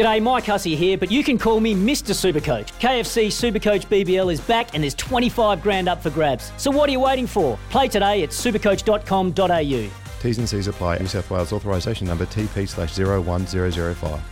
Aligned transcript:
G'day, 0.00 0.22
Mike 0.22 0.46
Hussey 0.46 0.74
here, 0.74 0.96
but 0.96 1.10
you 1.10 1.22
can 1.22 1.36
call 1.36 1.60
me 1.60 1.74
Mr. 1.74 2.14
Supercoach. 2.16 2.72
KFC 2.80 3.26
Supercoach 3.26 3.84
BBL 3.84 4.32
is 4.32 4.40
back 4.40 4.72
and 4.72 4.82
there's 4.82 4.94
25 4.94 5.60
grand 5.60 5.90
up 5.90 6.02
for 6.02 6.08
grabs. 6.08 6.52
So 6.56 6.70
what 6.70 6.88
are 6.88 6.92
you 6.92 7.00
waiting 7.00 7.26
for? 7.26 7.58
Play 7.68 7.86
today 7.86 8.22
at 8.22 8.30
supercoach.com.au. 8.30 9.90
T's 10.22 10.38
and 10.38 10.48
C's 10.48 10.68
apply. 10.68 10.96
New 10.96 11.06
South 11.06 11.30
Wales 11.30 11.52
authorisation 11.52 12.06
number 12.06 12.24
TP 12.24 12.66
slash 12.66 12.96
01005. 12.96 14.22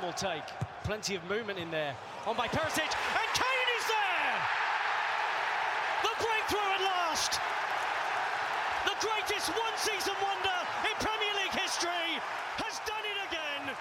Will 0.00 0.12
take 0.14 0.42
plenty 0.84 1.16
of 1.16 1.24
movement 1.28 1.58
in 1.58 1.70
there. 1.70 1.94
On 2.26 2.34
by 2.34 2.48
Perisic, 2.48 2.80
and 2.80 3.28
Kane 3.36 3.70
is 3.76 3.86
there! 3.92 4.36
The 6.00 6.16
breakthrough 6.16 6.64
at 6.64 6.80
last! 6.80 7.38
The 8.86 8.96
greatest 9.04 9.50
one-season 9.50 10.14
wonder 10.22 10.58
in 10.88 10.96
Premier 10.96 11.34
League 11.44 11.60
history 11.60 12.08
has 12.56 12.80
done 12.88 13.04
it 13.04 13.18
again! 13.28 13.76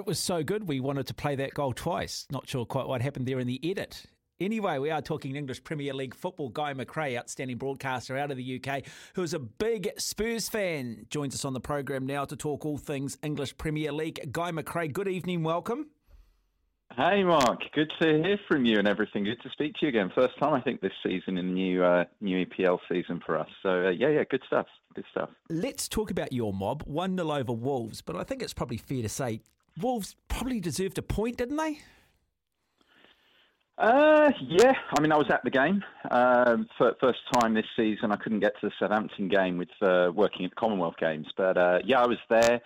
It 0.00 0.06
was 0.06 0.18
so 0.18 0.42
good, 0.42 0.66
we 0.66 0.80
wanted 0.80 1.06
to 1.08 1.14
play 1.14 1.36
that 1.36 1.52
goal 1.52 1.74
twice. 1.74 2.26
Not 2.30 2.48
sure 2.48 2.64
quite 2.64 2.88
what 2.88 3.02
happened 3.02 3.26
there 3.26 3.38
in 3.38 3.46
the 3.46 3.60
edit. 3.62 4.06
Anyway, 4.40 4.78
we 4.78 4.90
are 4.90 5.02
talking 5.02 5.36
English 5.36 5.62
Premier 5.62 5.92
League 5.92 6.14
football. 6.14 6.48
Guy 6.48 6.72
McRae, 6.72 7.18
outstanding 7.18 7.58
broadcaster 7.58 8.16
out 8.16 8.30
of 8.30 8.38
the 8.38 8.62
UK, 8.64 8.84
who 9.14 9.22
is 9.22 9.34
a 9.34 9.38
big 9.38 9.90
Spurs 9.98 10.48
fan, 10.48 11.04
joins 11.10 11.34
us 11.34 11.44
on 11.44 11.52
the 11.52 11.60
program 11.60 12.06
now 12.06 12.24
to 12.24 12.34
talk 12.34 12.64
all 12.64 12.78
things 12.78 13.18
English 13.22 13.58
Premier 13.58 13.92
League. 13.92 14.32
Guy 14.32 14.50
McRae, 14.52 14.90
good 14.90 15.06
evening, 15.06 15.42
welcome. 15.42 15.90
Hey, 16.96 17.22
Mark. 17.22 17.60
Good 17.74 17.92
to 18.00 18.22
hear 18.22 18.38
from 18.48 18.64
you 18.64 18.78
and 18.78 18.88
everything. 18.88 19.24
Good 19.24 19.42
to 19.42 19.50
speak 19.50 19.74
to 19.74 19.78
you 19.82 19.88
again. 19.90 20.10
First 20.14 20.38
time, 20.38 20.54
I 20.54 20.62
think, 20.62 20.80
this 20.80 20.92
season 21.02 21.36
in 21.36 21.48
the 21.48 21.52
new 21.52 21.84
uh, 21.84 22.04
new 22.22 22.46
EPL 22.46 22.78
season 22.90 23.20
for 23.26 23.38
us. 23.38 23.48
So, 23.62 23.88
uh, 23.88 23.90
yeah, 23.90 24.08
yeah, 24.08 24.24
good 24.30 24.42
stuff. 24.46 24.66
Good 24.94 25.04
stuff. 25.10 25.28
Let's 25.50 25.88
talk 25.88 26.10
about 26.10 26.32
your 26.32 26.54
mob. 26.54 26.84
1 26.86 27.18
0 27.18 27.30
over 27.30 27.52
Wolves, 27.52 28.00
but 28.00 28.16
I 28.16 28.24
think 28.24 28.42
it's 28.42 28.54
probably 28.54 28.78
fair 28.78 29.02
to 29.02 29.08
say 29.08 29.42
Wolves 29.80 30.16
probably 30.28 30.60
deserved 30.60 30.98
a 30.98 31.02
point, 31.02 31.36
didn't 31.36 31.56
they? 31.56 31.78
Uh, 33.78 34.30
yeah, 34.42 34.74
I 34.96 35.00
mean, 35.00 35.10
I 35.10 35.16
was 35.16 35.30
at 35.30 35.42
the 35.42 35.50
game 35.50 35.82
um, 36.10 36.68
for 36.76 36.94
first 37.00 37.20
time 37.32 37.54
this 37.54 37.64
season. 37.76 38.12
I 38.12 38.16
couldn't 38.16 38.40
get 38.40 38.52
to 38.60 38.68
the 38.68 38.72
Southampton 38.78 39.28
game 39.28 39.56
with 39.56 39.70
uh, 39.80 40.10
working 40.14 40.44
at 40.44 40.50
the 40.50 40.56
Commonwealth 40.56 40.96
Games, 41.00 41.26
but 41.34 41.56
uh, 41.56 41.78
yeah, 41.82 42.02
I 42.02 42.06
was 42.06 42.18
there. 42.28 42.60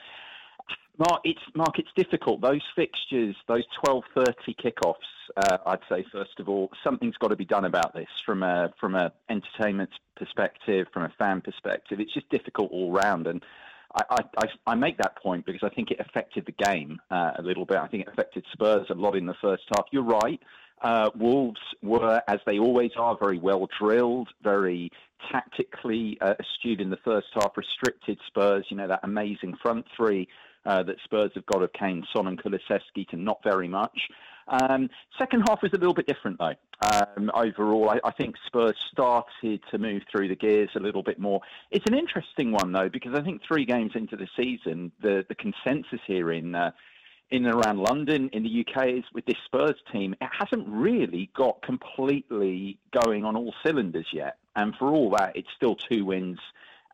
Mark, 0.99 1.21
it's 1.25 1.41
Mark. 1.55 1.79
It's 1.79 1.89
difficult. 1.97 2.41
Those 2.41 2.63
fixtures, 2.75 3.37
those 3.47 3.65
twelve 3.85 4.03
thirty 4.15 4.55
kickoffs. 4.55 4.95
Uh, 5.37 5.59
I'd 5.67 5.81
say 5.89 6.05
first 6.13 6.39
of 6.41 6.49
all, 6.49 6.71
something's 6.83 7.17
got 7.17 7.29
to 7.29 7.37
be 7.37 7.45
done 7.45 7.65
about 7.65 7.95
this 7.95 8.09
from 8.27 8.43
a 8.43 8.73
from 8.81 8.97
a 8.97 9.13
entertainment 9.31 9.91
perspective, 10.17 10.89
from 10.93 11.05
a 11.05 11.13
fan 11.19 11.41
perspective. 11.41 12.01
It's 12.01 12.13
just 12.13 12.29
difficult 12.31 12.71
all 12.73 12.93
round, 12.93 13.27
and 13.27 13.41
I, 13.95 14.25
I, 14.39 14.47
I 14.67 14.75
make 14.75 14.99
that 14.99 15.17
point 15.17 15.47
because 15.47 15.63
I 15.63 15.69
think 15.75 15.91
it 15.91 16.01
affected 16.01 16.47
the 16.47 16.65
game 16.65 17.01
uh, 17.11 17.33
a 17.37 17.43
little 17.43 17.65
bit. 17.65 17.79
I 17.79 17.87
think 17.87 18.07
it 18.07 18.13
affected 18.13 18.45
Spurs 18.53 18.87
a 18.91 18.95
lot 18.95 19.17
in 19.17 19.27
the 19.27 19.35
first 19.41 19.63
half. 19.75 19.87
You're 19.93 20.03
right. 20.03 20.41
Uh, 20.83 21.11
Wolves 21.15 21.61
were, 21.83 22.21
as 22.29 22.41
they 22.47 22.59
always 22.59 22.91
are, 22.99 23.17
very 23.17 23.39
well 23.39 23.69
drilled, 23.79 24.29
very 24.43 24.91
tactically 25.31 26.19
uh, 26.21 26.35
astute 26.39 26.81
in 26.81 26.91
the 26.91 26.99
first 26.99 27.29
half, 27.35 27.53
restricted 27.57 28.19
Spurs, 28.27 28.67
you 28.69 28.77
know, 28.77 28.89
that 28.89 29.01
amazing 29.03 29.57
front 29.63 29.87
three 29.97 30.29
uh, 30.67 30.83
that 30.83 30.97
Spurs 31.05 31.31
have 31.35 31.47
got 31.47 31.63
of 31.63 31.73
Kane, 31.73 32.05
Son, 32.15 32.27
and 32.27 32.43
Kulusevski 32.43 33.09
to 33.09 33.17
not 33.17 33.41
very 33.43 33.69
much. 33.69 34.09
Um, 34.49 34.91
second 35.19 35.45
half 35.49 35.63
was 35.63 35.73
a 35.73 35.79
little 35.79 35.95
bit 35.95 36.07
different, 36.07 36.39
though. 36.39 36.55
Um, 36.81 37.31
overall, 37.35 37.91
I, 37.91 38.01
I, 38.05 38.13
think 38.13 38.35
Spurs 38.47 38.77
started 38.93 39.61
to 39.71 39.79
move 39.79 40.03
through 40.11 40.29
the 40.29 40.37
gears 40.37 40.71
a 40.75 40.81
little 40.81 41.03
bit 41.03 41.19
more. 41.19 41.41
It's 41.71 41.87
an 41.87 41.97
interesting 41.97 42.53
one, 42.53 42.73
though, 42.73 42.89
because 42.89 43.15
I 43.15 43.23
think 43.23 43.43
three 43.47 43.65
games 43.65 43.93
into 43.95 44.17
the 44.17 44.29
season, 44.37 44.93
the, 45.01 45.25
the 45.29 45.35
consensus 45.35 46.01
here 46.07 46.31
in 46.33 46.55
uh, 46.55 46.73
in 47.31 47.47
and 47.47 47.55
around 47.55 47.79
London, 47.79 48.29
in 48.33 48.43
the 48.43 48.67
UK, 48.67 48.89
is 48.89 49.05
with 49.15 49.25
this 49.25 49.39
Spurs 49.47 49.77
team, 49.91 50.15
it 50.21 50.29
hasn't 50.39 50.69
really 50.69 51.31
got 51.35 51.63
completely 51.63 52.79
going 52.93 53.25
on 53.25 53.35
all 53.35 53.55
cylinders 53.65 54.07
yet. 54.13 54.37
And 54.55 54.75
for 54.77 54.89
all 54.91 55.11
that, 55.11 55.35
it's 55.35 55.49
still 55.57 55.75
two 55.75 56.05
wins 56.05 56.39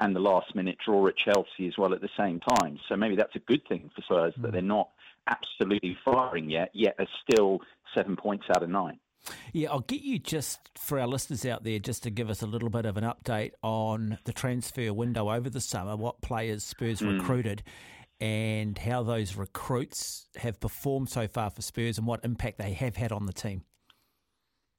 and 0.01 0.17
the 0.17 0.21
last 0.21 0.55
minute 0.55 0.79
draw 0.85 1.07
at 1.09 1.17
Chelsea 1.17 1.67
as 1.67 1.77
well 1.77 1.93
at 1.93 2.01
the 2.01 2.09
same 2.17 2.41
time. 2.41 2.79
So 2.89 2.97
maybe 2.97 3.17
that's 3.17 3.37
a 3.37 3.41
good 3.41 3.67
thing 3.69 3.91
for 3.95 4.03
Spurs 4.03 4.35
mm. 4.39 4.43
that 4.43 4.53
they're 4.53 4.63
not 4.63 4.89
absolutely 5.27 5.97
firing 6.05 6.51
yet, 6.51 6.71
yet 6.73 6.97
are 6.99 7.09
still 7.29 7.61
seven 7.95 8.17
points 8.17 8.47
out 8.51 8.63
of 8.63 8.69
nine. 8.69 8.99
Yeah, 9.53 9.71
I'll 9.71 9.81
get 9.81 10.01
you 10.01 10.19
just 10.19 10.61
for 10.79 10.99
our 10.99 11.07
listeners 11.07 11.45
out 11.45 11.63
there, 11.63 11.79
just 11.79 12.03
to 12.05 12.11
give 12.11 12.31
us 12.31 12.43
a 12.43 12.47
little 12.47 12.71
bit 12.71 12.87
of 12.87 12.97
an 12.97 13.05
update 13.05 13.53
on 13.63 14.19
the 14.25 14.33
transfer 14.33 14.93
window 14.93 15.31
over 15.31 15.51
the 15.51 15.61
summer, 15.61 15.97
what 15.97 16.23
players 16.23 16.65
Spurs 16.65 17.01
mm. 17.01 17.19
recruited 17.19 17.63
and 18.21 18.77
how 18.77 19.03
those 19.03 19.37
recruits 19.37 20.27
have 20.37 20.61
performed 20.61 21.09
so 21.09 21.27
far 21.27 21.51
for 21.51 21.63
Spurs 21.63 21.99
and 21.99 22.07
what 22.07 22.25
impact 22.25 22.59
they 22.59 22.73
have 22.73 22.97
had 22.97 23.13
on 23.13 23.27
the 23.27 23.33
team. 23.33 23.63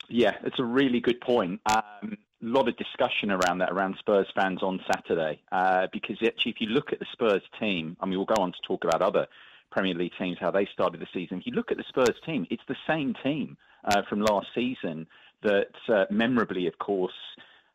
Yeah, 0.10 0.36
it's 0.44 0.60
a 0.60 0.64
really 0.64 1.00
good 1.00 1.22
point. 1.22 1.62
Um, 1.66 2.18
a 2.44 2.46
lot 2.46 2.68
of 2.68 2.76
discussion 2.78 3.32
around 3.32 3.60
that 3.60 3.72
around 3.72 3.96
Spurs 4.00 4.28
fans 4.36 4.62
on 4.62 4.80
Saturday 4.94 5.42
uh, 5.52 5.88
because 5.92 6.18
actually, 6.26 6.52
if 6.52 6.62
you 6.62 6.68
look 6.68 6.92
at 6.92 7.00
the 7.00 7.06
Spurs 7.12 7.44
team, 7.60 7.96
I 8.00 8.06
mean, 8.06 8.18
we'll 8.18 8.26
go 8.26 8.42
on 8.42 8.52
to 8.52 8.58
talk 8.68 8.84
about 8.84 9.02
other 9.02 9.28
Premier 9.72 9.96
League 9.96 10.12
teams 10.20 10.38
how 10.40 10.52
they 10.52 10.68
started 10.74 11.02
the 11.02 11.08
season. 11.14 11.40
If 11.40 11.48
you 11.48 11.54
look 11.54 11.72
at 11.72 11.78
the 11.78 11.86
Spurs 11.90 12.16
team, 12.26 12.46
it's 12.50 12.64
the 12.68 12.76
same 12.88 13.16
team 13.24 13.58
uh, 13.86 14.02
from 14.10 14.22
last 14.22 14.48
season 14.54 15.08
that 15.44 15.74
uh, 15.90 16.06
memorably, 16.12 16.68
of 16.68 16.78
course, 16.78 17.14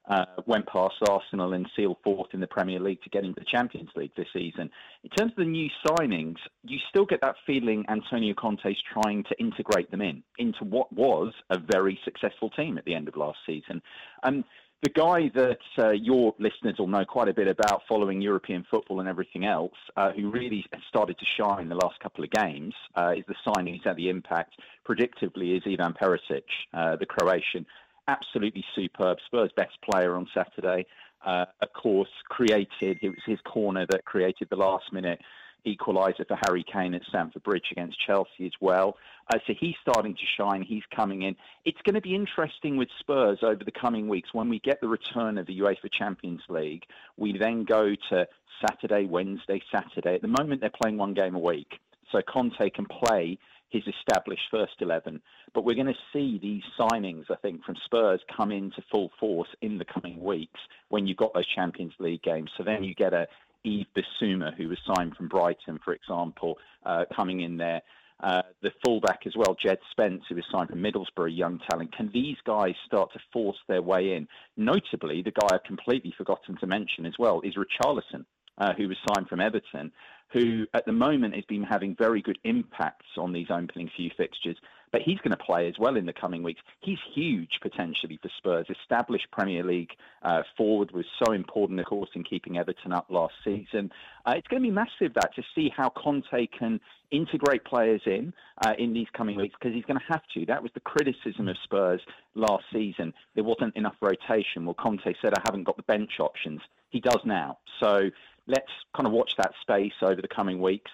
uh, 0.08 0.24
went 0.46 0.66
past 0.66 0.94
Arsenal 1.08 1.52
and 1.52 1.68
sealed 1.74 1.96
fourth 2.04 2.28
in 2.32 2.40
the 2.40 2.46
Premier 2.46 2.78
League 2.78 3.02
to 3.02 3.10
get 3.10 3.24
into 3.24 3.40
the 3.40 3.46
Champions 3.50 3.90
League 3.96 4.12
this 4.16 4.28
season. 4.32 4.70
In 5.02 5.10
terms 5.10 5.32
of 5.32 5.38
the 5.38 5.44
new 5.44 5.68
signings, 5.84 6.36
you 6.62 6.78
still 6.88 7.04
get 7.04 7.20
that 7.22 7.34
feeling 7.44 7.84
Antonio 7.88 8.32
Conte's 8.34 8.76
trying 8.92 9.24
to 9.24 9.34
integrate 9.40 9.90
them 9.90 10.02
in 10.02 10.22
into 10.38 10.64
what 10.64 10.92
was 10.92 11.32
a 11.50 11.58
very 11.58 11.98
successful 12.04 12.50
team 12.50 12.78
at 12.78 12.84
the 12.84 12.94
end 12.94 13.08
of 13.08 13.16
last 13.16 13.38
season. 13.44 13.82
And 14.22 14.44
the 14.82 14.90
guy 14.90 15.30
that 15.34 15.58
uh, 15.78 15.90
your 15.90 16.34
listeners 16.38 16.76
will 16.78 16.86
know 16.86 17.04
quite 17.04 17.28
a 17.28 17.34
bit 17.34 17.48
about 17.48 17.82
following 17.88 18.20
European 18.20 18.64
football 18.70 19.00
and 19.00 19.08
everything 19.08 19.44
else, 19.46 19.74
uh, 19.96 20.12
who 20.12 20.30
really 20.30 20.64
started 20.88 21.18
to 21.18 21.24
shine 21.24 21.68
the 21.68 21.74
last 21.74 21.98
couple 22.00 22.22
of 22.22 22.30
games, 22.30 22.74
uh, 22.94 23.14
is 23.16 23.24
the 23.26 23.34
signing 23.44 23.74
who's 23.74 23.84
had 23.84 23.96
the 23.96 24.08
impact, 24.08 24.60
predictably, 24.86 25.56
is 25.56 25.62
Ivan 25.66 25.94
Perisic, 25.94 26.44
uh, 26.74 26.96
the 26.96 27.06
Croatian 27.06 27.66
absolutely 28.08 28.64
superb. 28.74 29.18
Spurs' 29.26 29.50
best 29.56 29.76
player 29.82 30.14
on 30.14 30.28
Saturday. 30.32 30.86
Uh, 31.24 31.46
of 31.60 31.72
course, 31.72 32.08
created, 32.28 32.98
it 33.02 33.08
was 33.08 33.22
his 33.26 33.40
corner 33.44 33.86
that 33.90 34.04
created 34.04 34.48
the 34.50 34.56
last 34.56 34.92
minute 34.92 35.20
equaliser 35.66 36.26
for 36.26 36.38
Harry 36.46 36.64
Kane 36.64 36.94
at 36.94 37.02
Stamford 37.08 37.42
Bridge 37.42 37.66
against 37.72 37.98
Chelsea 38.00 38.46
as 38.46 38.52
well. 38.60 38.96
Uh, 39.28 39.38
so 39.46 39.54
he's 39.58 39.74
starting 39.82 40.14
to 40.14 40.26
shine. 40.36 40.62
He's 40.62 40.84
coming 40.94 41.22
in. 41.22 41.36
It's 41.64 41.80
going 41.82 41.94
to 41.94 42.00
be 42.00 42.14
interesting 42.14 42.76
with 42.76 42.88
Spurs 43.00 43.38
over 43.42 43.64
the 43.64 43.72
coming 43.72 44.08
weeks 44.08 44.32
when 44.32 44.48
we 44.48 44.60
get 44.60 44.80
the 44.80 44.88
return 44.88 45.36
of 45.38 45.46
the 45.46 45.58
UEFA 45.58 45.92
Champions 45.92 46.42
League. 46.48 46.84
We 47.16 47.36
then 47.36 47.64
go 47.64 47.94
to 48.10 48.28
Saturday, 48.60 49.06
Wednesday, 49.06 49.62
Saturday. 49.72 50.14
At 50.14 50.22
the 50.22 50.28
moment, 50.28 50.60
they're 50.60 50.70
playing 50.70 50.96
one 50.96 51.14
game 51.14 51.34
a 51.34 51.40
week. 51.40 51.80
So 52.12 52.22
Conte 52.22 52.70
can 52.70 52.86
play 52.86 53.38
his 53.68 53.82
established 53.86 54.44
first 54.50 54.74
11. 54.80 55.20
But 55.54 55.64
we're 55.64 55.74
going 55.74 55.86
to 55.86 55.94
see 56.12 56.38
these 56.38 56.62
signings, 56.78 57.24
I 57.30 57.36
think, 57.36 57.64
from 57.64 57.76
Spurs 57.84 58.20
come 58.34 58.52
into 58.52 58.82
full 58.90 59.10
force 59.18 59.48
in 59.60 59.78
the 59.78 59.84
coming 59.84 60.22
weeks 60.22 60.60
when 60.88 61.06
you've 61.06 61.16
got 61.16 61.34
those 61.34 61.46
Champions 61.46 61.94
League 61.98 62.22
games. 62.22 62.50
So 62.56 62.62
then 62.62 62.84
you 62.84 62.94
get 62.94 63.12
a 63.12 63.26
Yves 63.66 63.86
Bissouma, 63.96 64.54
who 64.56 64.68
was 64.68 64.78
signed 64.94 65.16
from 65.16 65.28
Brighton, 65.28 65.78
for 65.84 65.92
example, 65.92 66.58
uh, 66.84 67.04
coming 67.14 67.40
in 67.40 67.56
there. 67.56 67.82
Uh, 68.18 68.40
the 68.62 68.70
fullback 68.82 69.26
as 69.26 69.34
well, 69.36 69.54
Jed 69.62 69.78
Spence, 69.90 70.22
who 70.28 70.36
was 70.36 70.44
signed 70.50 70.70
from 70.70 70.80
Middlesbrough, 70.82 71.36
young 71.36 71.60
talent. 71.68 71.94
Can 71.94 72.10
these 72.14 72.38
guys 72.46 72.74
start 72.86 73.12
to 73.12 73.20
force 73.32 73.58
their 73.68 73.82
way 73.82 74.14
in? 74.14 74.26
Notably, 74.56 75.20
the 75.22 75.32
guy 75.32 75.48
I've 75.52 75.64
completely 75.64 76.14
forgotten 76.16 76.56
to 76.58 76.66
mention 76.66 77.04
as 77.04 77.12
well 77.18 77.42
is 77.42 77.56
Richarlison, 77.56 78.24
uh, 78.56 78.72
who 78.74 78.88
was 78.88 78.96
signed 79.06 79.28
from 79.28 79.40
Everton. 79.40 79.92
who 80.32 80.66
at 80.74 80.84
the 80.86 80.92
moment 80.92 81.34
has 81.34 81.44
been 81.44 81.62
having 81.62 81.94
very 81.94 82.20
good 82.20 82.38
impacts 82.44 83.06
on 83.16 83.32
these 83.32 83.46
opening 83.50 83.90
few 83.96 84.10
fixtures. 84.16 84.56
But 84.92 85.02
he's 85.02 85.18
going 85.18 85.36
to 85.36 85.44
play 85.44 85.68
as 85.68 85.74
well 85.78 85.96
in 85.96 86.06
the 86.06 86.12
coming 86.12 86.42
weeks. 86.42 86.60
He's 86.80 86.98
huge 87.14 87.58
potentially 87.60 88.18
for 88.22 88.30
Spurs. 88.38 88.66
Established 88.70 89.26
Premier 89.30 89.64
League 89.64 89.90
uh, 90.22 90.42
forward 90.56 90.92
was 90.92 91.04
so 91.24 91.32
important, 91.32 91.80
of 91.80 91.86
course, 91.86 92.10
in 92.14 92.24
keeping 92.24 92.56
Everton 92.56 92.92
up 92.92 93.06
last 93.08 93.34
season. 93.44 93.90
Uh, 94.24 94.34
it's 94.36 94.48
going 94.48 94.62
to 94.62 94.68
be 94.68 94.72
massive 94.72 95.14
that 95.14 95.34
to 95.34 95.42
see 95.54 95.70
how 95.76 95.90
Conte 95.90 96.46
can 96.46 96.80
integrate 97.10 97.64
players 97.64 98.00
in 98.06 98.32
uh, 98.64 98.72
in 98.78 98.92
these 98.92 99.06
coming 99.16 99.36
weeks 99.36 99.54
because 99.58 99.74
he's 99.74 99.84
going 99.84 99.98
to 99.98 100.12
have 100.12 100.22
to. 100.34 100.46
That 100.46 100.62
was 100.62 100.72
the 100.74 100.80
criticism 100.80 101.48
of 101.48 101.56
Spurs 101.64 102.00
last 102.34 102.64
season. 102.72 103.12
There 103.34 103.44
wasn't 103.44 103.76
enough 103.76 103.96
rotation. 104.00 104.64
Well, 104.64 104.74
Conte 104.74 105.14
said, 105.22 105.34
"I 105.34 105.42
haven't 105.44 105.64
got 105.64 105.76
the 105.76 105.82
bench 105.84 106.18
options." 106.20 106.60
He 106.90 107.00
does 107.00 107.20
now. 107.24 107.58
So 107.80 108.10
let's 108.46 108.70
kind 108.94 109.06
of 109.06 109.12
watch 109.12 109.32
that 109.38 109.52
space 109.60 109.92
over 110.02 110.20
the 110.20 110.28
coming 110.28 110.60
weeks, 110.60 110.90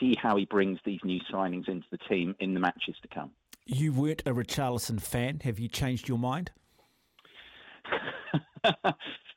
see 0.00 0.16
how 0.20 0.36
he 0.36 0.44
brings 0.44 0.78
these 0.84 1.00
new 1.04 1.20
signings 1.32 1.68
into 1.68 1.86
the 1.90 1.98
team 1.98 2.34
in 2.40 2.54
the 2.54 2.60
matches 2.60 2.96
to 3.02 3.08
come. 3.08 3.30
You 3.66 3.92
weren't 3.92 4.22
a 4.26 4.32
Richarlison 4.32 5.00
fan. 5.00 5.40
Have 5.44 5.58
you 5.58 5.68
changed 5.68 6.08
your 6.08 6.18
mind? 6.18 6.50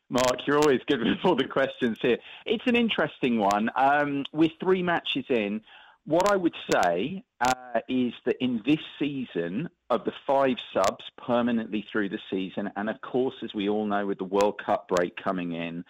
Mark, 0.09 0.37
you're 0.45 0.57
always 0.57 0.81
good 0.87 0.99
with 0.99 1.17
all 1.23 1.35
the 1.35 1.47
questions 1.47 1.97
here. 2.01 2.17
It's 2.45 2.63
an 2.65 2.75
interesting 2.75 3.39
one. 3.39 3.69
Um, 3.75 4.25
with 4.33 4.51
three 4.61 4.81
matches 4.81 5.25
in, 5.29 5.61
what 6.05 6.31
I 6.31 6.37
would 6.37 6.55
say 6.71 7.23
uh, 7.41 7.79
is 7.89 8.13
that 8.25 8.35
in 8.39 8.61
this 8.65 8.79
season, 8.97 9.69
of 9.89 10.03
the 10.05 10.13
five 10.25 10.55
subs 10.73 11.03
permanently 11.25 11.85
through 11.91 12.09
the 12.09 12.19
season, 12.29 12.69
and 12.75 12.89
of 12.89 12.99
course, 13.01 13.35
as 13.43 13.53
we 13.53 13.69
all 13.69 13.85
know, 13.85 14.05
with 14.05 14.17
the 14.17 14.23
World 14.23 14.59
Cup 14.65 14.87
break 14.87 15.15
coming 15.21 15.53
in, 15.53 15.83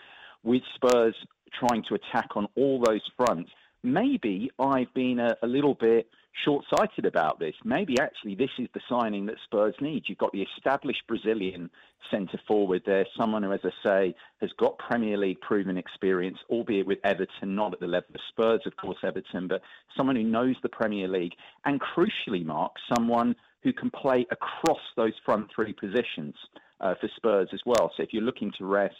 with 0.43 0.61
Spurs 0.75 1.15
trying 1.53 1.83
to 1.89 1.95
attack 1.95 2.29
on 2.35 2.47
all 2.55 2.81
those 2.83 3.01
fronts, 3.15 3.49
maybe 3.93 4.51
I've 4.59 4.93
been 4.93 5.19
a, 5.19 5.35
a 5.41 5.47
little 5.47 5.73
bit 5.73 6.07
short 6.45 6.65
sighted 6.75 7.05
about 7.05 7.39
this. 7.39 7.55
Maybe 7.63 7.99
actually 7.99 8.35
this 8.35 8.49
is 8.59 8.67
the 8.73 8.81
signing 8.87 9.25
that 9.25 9.35
Spurs 9.45 9.75
need. 9.81 10.03
You've 10.07 10.17
got 10.17 10.31
the 10.31 10.45
established 10.55 11.01
Brazilian 11.07 11.69
centre 12.11 12.39
forward 12.47 12.83
there, 12.85 13.05
someone 13.19 13.43
who, 13.43 13.51
as 13.51 13.59
I 13.63 13.71
say, 13.85 14.15
has 14.41 14.51
got 14.59 14.77
Premier 14.77 15.17
League 15.17 15.41
proven 15.41 15.77
experience, 15.77 16.37
albeit 16.49 16.85
with 16.85 16.99
Everton, 17.03 17.55
not 17.55 17.73
at 17.73 17.79
the 17.79 17.87
level 17.87 18.11
of 18.13 18.21
Spurs, 18.29 18.61
of 18.65 18.75
course, 18.77 18.97
Everton, 19.03 19.47
but 19.47 19.61
someone 19.95 20.15
who 20.15 20.23
knows 20.23 20.55
the 20.61 20.69
Premier 20.69 21.07
League. 21.07 21.33
And 21.65 21.81
crucially, 21.81 22.45
Mark, 22.45 22.73
someone 22.95 23.35
who 23.63 23.73
can 23.73 23.89
play 23.89 24.25
across 24.31 24.79
those 24.95 25.13
front 25.25 25.47
three 25.53 25.73
positions 25.73 26.35
uh, 26.79 26.93
for 27.01 27.09
Spurs 27.15 27.49
as 27.53 27.61
well. 27.65 27.91
So 27.97 28.03
if 28.03 28.09
you're 28.13 28.23
looking 28.23 28.53
to 28.59 28.65
rest 28.65 28.95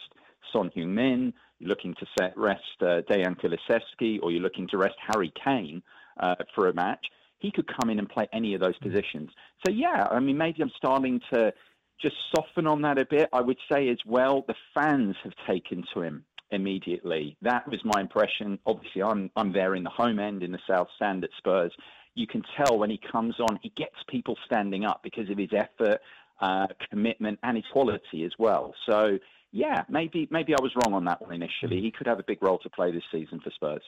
Son 0.52 0.70
Heung-min, 0.76 1.32
you're 1.58 1.68
looking 1.68 1.94
to 1.94 2.06
set, 2.18 2.36
rest 2.36 2.62
uh, 2.80 3.02
Dejan 3.10 3.36
Kulusevski, 3.40 4.18
or 4.22 4.30
you're 4.30 4.42
looking 4.42 4.68
to 4.68 4.78
rest 4.78 4.96
Harry 5.12 5.32
Kane 5.44 5.82
uh, 6.20 6.34
for 6.54 6.68
a 6.68 6.74
match, 6.74 7.04
he 7.38 7.50
could 7.50 7.66
come 7.78 7.90
in 7.90 7.98
and 7.98 8.08
play 8.08 8.28
any 8.32 8.54
of 8.54 8.60
those 8.60 8.76
hmm. 8.80 8.88
positions. 8.90 9.30
So 9.66 9.72
yeah, 9.72 10.06
I 10.10 10.20
mean, 10.20 10.38
maybe 10.38 10.62
I'm 10.62 10.72
starting 10.76 11.20
to 11.32 11.52
just 12.00 12.16
soften 12.34 12.66
on 12.66 12.82
that 12.82 12.98
a 12.98 13.04
bit. 13.04 13.28
I 13.32 13.40
would 13.40 13.58
say 13.70 13.88
as 13.88 13.98
well, 14.06 14.44
the 14.46 14.54
fans 14.74 15.16
have 15.24 15.32
taken 15.48 15.84
to 15.94 16.02
him 16.02 16.24
immediately. 16.50 17.36
That 17.42 17.68
was 17.68 17.80
my 17.84 18.00
impression. 18.00 18.58
Obviously, 18.66 19.02
I'm 19.02 19.30
I'm 19.36 19.52
there 19.52 19.74
in 19.74 19.82
the 19.82 19.90
home 19.90 20.18
end 20.18 20.42
in 20.42 20.52
the 20.52 20.60
South 20.68 20.88
Stand 20.96 21.24
at 21.24 21.30
Spurs. 21.38 21.72
You 22.14 22.26
can 22.26 22.42
tell 22.56 22.78
when 22.78 22.90
he 22.90 23.00
comes 23.12 23.36
on, 23.40 23.58
he 23.62 23.72
gets 23.76 23.94
people 24.08 24.36
standing 24.46 24.84
up 24.84 25.02
because 25.04 25.30
of 25.30 25.38
his 25.38 25.50
effort, 25.52 26.00
uh, 26.40 26.66
commitment, 26.90 27.38
and 27.42 27.56
his 27.56 27.66
quality 27.72 28.24
as 28.24 28.32
well. 28.38 28.74
So 28.88 29.18
yeah, 29.50 29.82
maybe 29.88 30.28
maybe 30.30 30.52
I 30.52 30.62
was 30.62 30.72
wrong 30.76 30.94
on 30.94 31.04
that 31.06 31.22
one 31.22 31.32
initially. 31.32 31.80
He 31.80 31.90
could 31.90 32.06
have 32.06 32.18
a 32.18 32.24
big 32.26 32.42
role 32.42 32.58
to 32.58 32.70
play 32.70 32.92
this 32.92 33.02
season 33.10 33.40
for 33.40 33.50
Spurs. 33.50 33.82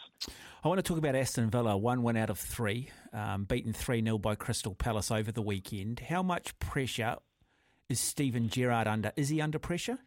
I 0.65 0.69
want 0.69 0.79
to 0.79 0.83
talk 0.83 0.99
about 0.99 1.15
Aston 1.15 1.51
Villa, 1.51 1.77
one 1.77 2.03
win 2.03 2.17
out 2.17 2.31
of 2.31 2.39
three, 2.39 2.89
um, 3.13 3.45
beaten 3.45 3.73
3 3.73 4.03
0 4.03 4.19
by 4.19 4.35
Crystal 4.35 4.75
Palace 4.75 5.11
over 5.11 5.31
the 5.31 5.43
weekend. 5.43 6.01
How 6.01 6.23
much 6.23 6.59
pressure 6.59 7.17
is 7.89 8.01
Steven 8.01 8.49
Gerrard 8.49 8.87
under? 8.87 9.13
Is 9.17 9.29
he 9.29 9.41
under 9.41 9.59
pressure? 9.59 9.99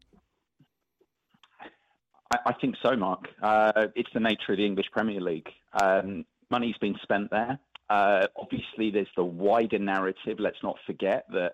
I, 2.32 2.38
I 2.48 2.54
think 2.60 2.76
so, 2.84 2.96
Mark. 2.96 3.28
Uh, 3.42 3.88
it's 3.96 4.10
the 4.14 4.20
nature 4.20 4.54
of 4.54 4.58
the 4.58 4.66
English 4.66 4.88
Premier 4.92 5.22
League. 5.22 5.50
Um, 5.80 6.26
money's 6.50 6.78
been 6.82 6.96
spent 7.04 7.30
there. 7.30 7.60
Uh, 7.90 8.26
obviously, 8.36 8.90
there's 8.92 9.08
the 9.16 9.24
wider 9.24 9.78
narrative. 9.78 10.40
Let's 10.40 10.64
not 10.64 10.78
forget 10.88 11.26
that 11.32 11.54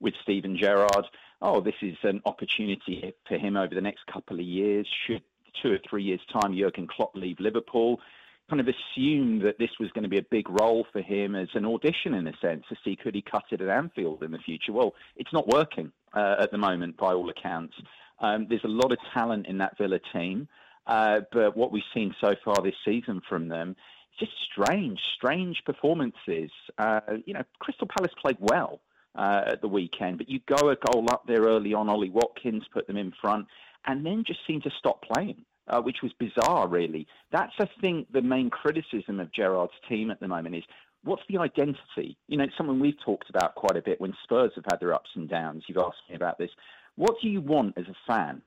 with 0.00 0.14
Steven 0.22 0.56
Gerrard, 0.60 1.06
oh, 1.44 1.60
this 1.60 1.74
is 1.82 1.96
an 2.02 2.22
opportunity 2.24 3.14
for 3.28 3.36
him 3.36 3.56
over 3.56 3.74
the 3.74 3.80
next 3.80 4.06
couple 4.06 4.40
of 4.40 4.44
years. 4.44 4.88
Should 5.06 5.22
two 5.62 5.72
or 5.72 5.78
three 5.88 6.02
years' 6.02 6.20
time 6.32 6.56
Jurgen 6.56 6.88
Klopp 6.88 7.14
leave 7.14 7.38
Liverpool? 7.38 8.00
Kind 8.48 8.60
of 8.60 8.66
assumed 8.66 9.42
that 9.42 9.58
this 9.58 9.70
was 9.78 9.90
going 9.92 10.04
to 10.04 10.08
be 10.08 10.18
a 10.18 10.26
big 10.30 10.48
role 10.48 10.86
for 10.90 11.02
him 11.02 11.34
as 11.34 11.48
an 11.54 11.66
audition, 11.66 12.14
in 12.14 12.26
a 12.26 12.32
sense, 12.40 12.64
to 12.70 12.76
see 12.82 12.96
could 12.96 13.14
he 13.14 13.22
cut 13.22 13.44
it 13.50 13.60
at 13.60 13.68
Anfield 13.68 14.22
in 14.22 14.32
the 14.32 14.38
future. 14.38 14.72
Well, 14.72 14.94
it's 15.16 15.32
not 15.32 15.46
working 15.46 15.92
uh, 16.14 16.36
at 16.40 16.50
the 16.50 16.58
moment, 16.58 16.96
by 16.96 17.12
all 17.12 17.28
accounts. 17.28 17.74
Um, 18.20 18.46
there's 18.48 18.64
a 18.64 18.68
lot 18.68 18.90
of 18.90 18.98
talent 19.12 19.46
in 19.46 19.58
that 19.58 19.76
Villa 19.76 20.00
team, 20.12 20.48
uh, 20.86 21.20
but 21.30 21.56
what 21.56 21.72
we've 21.72 21.82
seen 21.92 22.14
so 22.22 22.34
far 22.42 22.56
this 22.62 22.74
season 22.84 23.20
from 23.28 23.48
them 23.48 23.76
just 24.18 24.32
strange, 24.52 25.00
strange 25.16 25.60
performances. 25.66 26.50
Uh, 26.78 27.00
you 27.26 27.34
know, 27.34 27.42
Crystal 27.58 27.88
Palace 27.88 28.12
played 28.22 28.36
well 28.38 28.80
uh, 29.14 29.42
at 29.46 29.60
the 29.60 29.68
weekend. 29.68 30.18
But 30.18 30.28
you 30.28 30.40
go 30.46 30.70
a 30.70 30.76
goal 30.76 31.06
up 31.10 31.26
there 31.26 31.42
early 31.42 31.74
on, 31.74 31.88
Ollie 31.88 32.10
Watkins 32.10 32.64
put 32.72 32.86
them 32.86 32.96
in 32.96 33.12
front, 33.20 33.46
and 33.86 34.04
then 34.04 34.24
just 34.26 34.40
seemed 34.46 34.62
to 34.64 34.70
stop 34.78 35.02
playing. 35.02 35.44
Uh, 35.66 35.80
which 35.80 36.02
was 36.02 36.12
bizarre, 36.18 36.68
really. 36.68 37.06
That's, 37.32 37.54
I 37.58 37.66
think, 37.80 38.12
the 38.12 38.20
main 38.20 38.50
criticism 38.50 39.18
of 39.18 39.32
Gerrard's 39.32 39.72
team 39.88 40.10
at 40.10 40.20
the 40.20 40.28
moment 40.28 40.56
is 40.56 40.64
what's 41.04 41.22
the 41.26 41.38
identity? 41.38 42.18
You 42.28 42.36
know, 42.36 42.44
it's 42.44 42.56
something 42.58 42.78
we've 42.78 43.00
talked 43.02 43.30
about 43.30 43.54
quite 43.54 43.78
a 43.78 43.80
bit 43.80 43.98
when 43.98 44.12
Spurs 44.24 44.52
have 44.56 44.64
had 44.70 44.78
their 44.78 44.92
ups 44.92 45.08
and 45.14 45.26
downs. 45.26 45.64
You've 45.66 45.78
asked 45.78 46.02
me 46.10 46.16
about 46.16 46.36
this. 46.36 46.50
What 46.96 47.14
do 47.22 47.30
you 47.30 47.40
want 47.40 47.78
as 47.78 47.86
a 47.86 47.96
fan, 48.06 48.42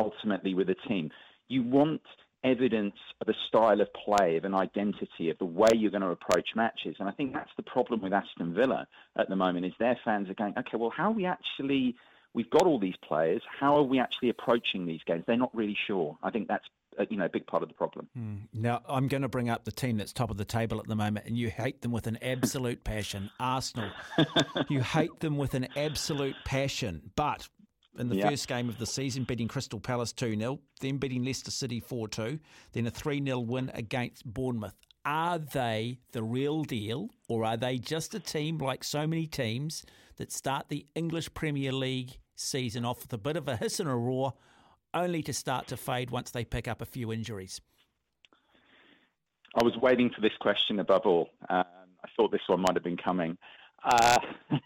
ultimately, 0.00 0.54
with 0.54 0.70
a 0.70 0.74
team? 0.88 1.10
You 1.48 1.62
want 1.62 2.00
evidence 2.44 2.96
of 3.20 3.28
a 3.28 3.34
style 3.48 3.80
of 3.80 3.88
play, 3.92 4.36
of 4.36 4.44
an 4.44 4.54
identity, 4.54 5.30
of 5.30 5.38
the 5.38 5.44
way 5.44 5.68
you're 5.74 5.90
going 5.90 6.02
to 6.02 6.08
approach 6.08 6.50
matches. 6.54 6.96
And 6.98 7.08
I 7.08 7.12
think 7.12 7.32
that's 7.32 7.50
the 7.56 7.62
problem 7.62 8.02
with 8.02 8.12
Aston 8.12 8.54
Villa 8.54 8.86
at 9.16 9.28
the 9.28 9.36
moment 9.36 9.66
is 9.66 9.72
their 9.78 9.98
fans 10.04 10.28
are 10.28 10.34
going, 10.34 10.54
okay, 10.58 10.76
well, 10.76 10.90
how 10.90 11.10
are 11.10 11.14
we 11.14 11.26
actually, 11.26 11.94
we've 12.34 12.50
got 12.50 12.66
all 12.66 12.78
these 12.78 12.96
players, 12.96 13.42
how 13.60 13.76
are 13.76 13.82
we 13.82 14.00
actually 14.00 14.28
approaching 14.28 14.86
these 14.86 15.02
games? 15.06 15.24
They're 15.26 15.36
not 15.36 15.54
really 15.54 15.76
sure. 15.86 16.16
I 16.22 16.30
think 16.30 16.48
that's 16.48 16.66
uh, 16.98 17.06
you 17.08 17.16
know, 17.16 17.24
a 17.24 17.28
big 17.28 17.46
part 17.46 17.62
of 17.62 17.70
the 17.70 17.74
problem. 17.74 18.08
Mm. 18.18 18.40
Now, 18.52 18.82
I'm 18.86 19.08
going 19.08 19.22
to 19.22 19.28
bring 19.28 19.48
up 19.48 19.64
the 19.64 19.72
team 19.72 19.96
that's 19.96 20.12
top 20.12 20.30
of 20.30 20.36
the 20.36 20.44
table 20.44 20.78
at 20.78 20.86
the 20.86 20.94
moment, 20.94 21.26
and 21.26 21.38
you 21.38 21.48
hate 21.48 21.80
them 21.80 21.90
with 21.90 22.06
an 22.06 22.18
absolute 22.20 22.84
passion. 22.84 23.30
Arsenal, 23.40 23.90
you 24.68 24.82
hate 24.82 25.20
them 25.20 25.38
with 25.38 25.54
an 25.54 25.68
absolute 25.74 26.36
passion. 26.44 27.10
But 27.16 27.48
in 27.98 28.08
the 28.08 28.16
yep. 28.16 28.30
first 28.30 28.48
game 28.48 28.68
of 28.68 28.78
the 28.78 28.86
season, 28.86 29.24
beating 29.24 29.48
Crystal 29.48 29.80
Palace 29.80 30.12
2 30.12 30.36
0, 30.36 30.60
then 30.80 30.98
beating 30.98 31.24
Leicester 31.24 31.50
City 31.50 31.80
4 31.80 32.08
2, 32.08 32.38
then 32.72 32.86
a 32.86 32.90
3 32.90 33.24
0 33.24 33.40
win 33.40 33.70
against 33.74 34.24
Bournemouth. 34.24 34.74
Are 35.04 35.38
they 35.38 35.98
the 36.12 36.22
real 36.22 36.62
deal, 36.62 37.10
or 37.28 37.44
are 37.44 37.56
they 37.56 37.78
just 37.78 38.14
a 38.14 38.20
team 38.20 38.58
like 38.58 38.84
so 38.84 39.06
many 39.06 39.26
teams 39.26 39.84
that 40.16 40.32
start 40.32 40.68
the 40.68 40.86
English 40.94 41.32
Premier 41.34 41.72
League 41.72 42.18
season 42.36 42.84
off 42.84 43.02
with 43.02 43.12
a 43.12 43.18
bit 43.18 43.36
of 43.36 43.48
a 43.48 43.56
hiss 43.56 43.80
and 43.80 43.88
a 43.88 43.94
roar, 43.94 44.34
only 44.94 45.22
to 45.22 45.32
start 45.32 45.66
to 45.68 45.76
fade 45.76 46.10
once 46.10 46.30
they 46.30 46.44
pick 46.44 46.68
up 46.68 46.80
a 46.80 46.86
few 46.86 47.12
injuries? 47.12 47.60
I 49.54 49.64
was 49.64 49.76
waiting 49.76 50.10
for 50.10 50.20
this 50.20 50.32
question 50.40 50.78
above 50.78 51.02
all. 51.04 51.28
Um, 51.48 51.64
I 52.04 52.08
thought 52.16 52.30
this 52.30 52.40
one 52.46 52.60
might 52.60 52.74
have 52.74 52.84
been 52.84 52.96
coming. 52.96 53.36
Uh, 53.84 54.18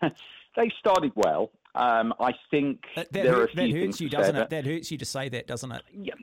they 0.56 0.71
started 0.78 1.12
well. 1.14 1.50
Um, 1.76 2.14
I 2.18 2.33
think 2.50 2.80
that, 2.97 3.12
that, 3.12 3.26
hurt, 3.26 3.54
that 3.54 3.71
hurts 3.71 4.00
you, 4.00 4.09
doesn't 4.09 4.37
it? 4.37 4.50
That 4.50 4.66
hurts 4.66 4.90
you 4.90 4.99
to 4.99 5.04
say 5.04 5.28
that, 5.28 5.47
doesn't 5.47 5.73
it? 5.73 5.83
Yeah, 5.92 6.14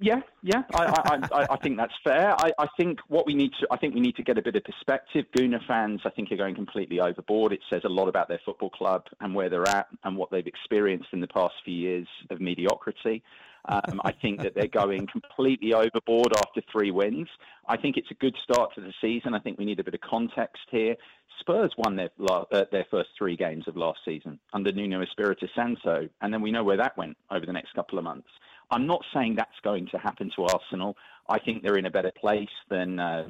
yeah, 0.00 0.20
yeah. 0.42 0.62
I, 0.74 1.18
I, 1.32 1.46
I, 1.52 1.56
think 1.58 1.76
that's 1.76 1.92
fair. 2.02 2.34
I, 2.38 2.52
I 2.58 2.66
think 2.76 2.98
what 3.08 3.26
we 3.26 3.34
need 3.34 3.52
to, 3.60 3.66
I 3.70 3.76
think 3.76 3.94
we 3.94 4.00
need 4.00 4.16
to 4.16 4.22
get 4.22 4.36
a 4.36 4.42
bit 4.42 4.56
of 4.56 4.64
perspective. 4.64 5.24
Gooner 5.36 5.64
fans, 5.66 6.00
I 6.04 6.10
think, 6.10 6.32
are 6.32 6.36
going 6.36 6.54
completely 6.56 7.00
overboard. 7.00 7.52
It 7.52 7.60
says 7.70 7.82
a 7.84 7.88
lot 7.88 8.08
about 8.08 8.28
their 8.28 8.40
football 8.44 8.70
club 8.70 9.04
and 9.20 9.34
where 9.34 9.48
they're 9.48 9.68
at 9.68 9.86
and 10.02 10.16
what 10.16 10.30
they've 10.30 10.46
experienced 10.46 11.08
in 11.12 11.20
the 11.20 11.28
past 11.28 11.54
few 11.64 11.74
years 11.74 12.08
of 12.30 12.40
mediocrity. 12.40 13.22
Um, 13.66 14.00
I 14.04 14.12
think 14.12 14.42
that 14.42 14.54
they're 14.54 14.66
going 14.66 15.06
completely 15.06 15.72
overboard 15.72 16.36
after 16.36 16.60
three 16.70 16.90
wins. 16.90 17.28
I 17.66 17.76
think 17.76 17.96
it's 17.96 18.10
a 18.10 18.14
good 18.14 18.36
start 18.42 18.74
to 18.74 18.82
the 18.82 18.92
season. 19.00 19.34
I 19.34 19.38
think 19.38 19.58
we 19.58 19.64
need 19.64 19.80
a 19.80 19.84
bit 19.84 19.94
of 19.94 20.00
context 20.02 20.62
here. 20.70 20.96
Spurs 21.40 21.72
won 21.78 21.96
their 21.96 22.10
uh, 22.28 22.44
their 22.70 22.86
first 22.90 23.10
three 23.18 23.36
games 23.36 23.66
of 23.66 23.76
last 23.76 24.00
season 24.04 24.38
under 24.52 24.70
Nuno 24.70 25.02
Espirito 25.02 25.46
Santo, 25.54 26.08
and 26.20 26.32
then 26.32 26.42
we 26.42 26.52
know 26.52 26.62
where 26.62 26.76
that 26.76 26.96
went 26.96 27.16
over 27.30 27.46
the 27.46 27.52
next 27.52 27.72
couple 27.74 27.98
of 27.98 28.04
months. 28.04 28.28
I'm 28.70 28.86
not 28.86 29.02
saying 29.12 29.36
that's 29.36 29.60
going 29.62 29.88
to 29.92 29.98
happen 29.98 30.30
to 30.36 30.44
Arsenal. 30.44 30.96
I 31.28 31.38
think 31.38 31.62
they're 31.62 31.78
in 31.78 31.86
a 31.86 31.90
better 31.90 32.12
place 32.20 32.48
than 32.70 32.98
uh, 32.98 33.28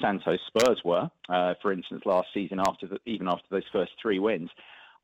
Santo's 0.00 0.40
Spurs 0.46 0.80
were, 0.84 1.10
uh, 1.28 1.54
for 1.60 1.72
instance, 1.72 2.02
last 2.04 2.28
season 2.32 2.60
after 2.66 2.86
the, 2.86 2.98
even 3.06 3.28
after 3.28 3.44
those 3.50 3.64
first 3.72 3.92
three 4.00 4.18
wins. 4.18 4.50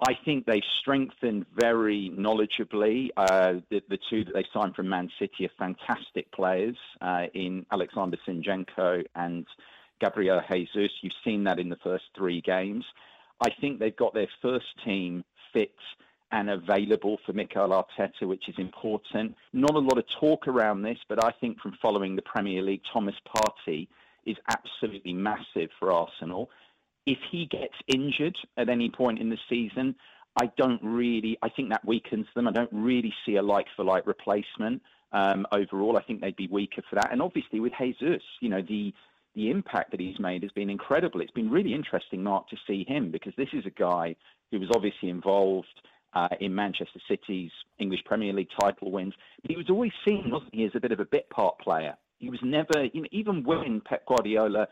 I 0.00 0.14
think 0.24 0.44
they've 0.44 0.62
strengthened 0.80 1.46
very 1.56 2.10
knowledgeably. 2.16 3.08
Uh, 3.16 3.54
the, 3.70 3.80
the, 3.88 3.98
two 4.10 4.24
that 4.24 4.34
they 4.34 4.44
signed 4.52 4.74
from 4.74 4.88
Man 4.88 5.08
City 5.18 5.46
are 5.46 5.50
fantastic 5.58 6.30
players 6.32 6.76
uh, 7.00 7.26
in 7.32 7.64
Alexander 7.70 8.18
Zinchenko 8.26 9.04
and 9.14 9.46
Gabriel 10.00 10.42
Jesus. 10.50 10.90
You've 11.00 11.12
seen 11.24 11.44
that 11.44 11.60
in 11.60 11.68
the 11.68 11.78
first 11.82 12.04
three 12.16 12.40
games. 12.40 12.84
I 13.40 13.50
think 13.60 13.78
they've 13.78 13.96
got 13.96 14.14
their 14.14 14.28
first 14.42 14.66
team 14.84 15.24
fit 15.52 15.74
and 16.32 16.50
available 16.50 17.18
for 17.24 17.32
Mikel 17.32 17.68
Arteta, 17.68 18.26
which 18.26 18.48
is 18.48 18.56
important. 18.58 19.36
Not 19.52 19.74
a 19.74 19.78
lot 19.78 19.98
of 19.98 20.04
talk 20.18 20.48
around 20.48 20.82
this, 20.82 20.98
but 21.08 21.22
I 21.22 21.30
think 21.40 21.60
from 21.60 21.78
following 21.80 22.16
the 22.16 22.22
Premier 22.22 22.62
League, 22.62 22.82
Thomas 22.92 23.14
Partey 23.24 23.86
is 24.26 24.36
absolutely 24.50 25.12
massive 25.12 25.70
for 25.78 25.92
Arsenal. 25.92 26.50
If 27.06 27.18
he 27.30 27.46
gets 27.46 27.74
injured 27.88 28.36
at 28.56 28.68
any 28.68 28.90
point 28.90 29.18
in 29.18 29.30
the 29.30 29.38
season, 29.48 29.94
I 30.40 30.50
don't 30.56 30.80
really. 30.82 31.38
I 31.42 31.48
think 31.48 31.70
that 31.70 31.84
weakens 31.84 32.26
them. 32.34 32.48
I 32.48 32.52
don't 32.52 32.72
really 32.72 33.14
see 33.24 33.36
a 33.36 33.42
like-for-like 33.42 34.06
replacement 34.06 34.82
um, 35.12 35.46
overall. 35.52 35.96
I 35.96 36.02
think 36.02 36.20
they'd 36.20 36.36
be 36.36 36.48
weaker 36.48 36.82
for 36.88 36.96
that. 36.96 37.12
And 37.12 37.22
obviously 37.22 37.60
with 37.60 37.72
Jesus, 37.78 38.22
you 38.40 38.48
know 38.48 38.62
the 38.62 38.92
the 39.34 39.50
impact 39.50 39.90
that 39.90 40.00
he's 40.00 40.18
made 40.18 40.42
has 40.42 40.52
been 40.52 40.70
incredible. 40.70 41.20
It's 41.20 41.30
been 41.32 41.50
really 41.50 41.74
interesting, 41.74 42.22
Mark, 42.22 42.48
to 42.48 42.56
see 42.66 42.84
him 42.86 43.10
because 43.10 43.32
this 43.36 43.48
is 43.52 43.66
a 43.66 43.70
guy 43.70 44.14
who 44.50 44.60
was 44.60 44.68
obviously 44.72 45.10
involved 45.10 45.66
uh, 46.14 46.28
in 46.40 46.54
Manchester 46.54 47.00
City's 47.08 47.50
English 47.78 48.04
Premier 48.04 48.32
League 48.32 48.48
title 48.60 48.92
wins. 48.92 49.14
But 49.42 49.50
he 49.50 49.56
was 49.56 49.68
always 49.68 49.92
seen, 50.06 50.30
wasn't 50.30 50.54
he, 50.54 50.64
as 50.64 50.70
a 50.74 50.80
bit 50.80 50.92
of 50.92 51.00
a 51.00 51.04
bit 51.04 51.28
part 51.30 51.58
player. 51.58 51.96
He 52.18 52.30
was 52.30 52.38
never, 52.42 52.84
you 52.92 53.02
know, 53.02 53.08
even 53.10 53.42
when 53.42 53.80
Pep 53.80 54.06
Guardiola, 54.06 54.68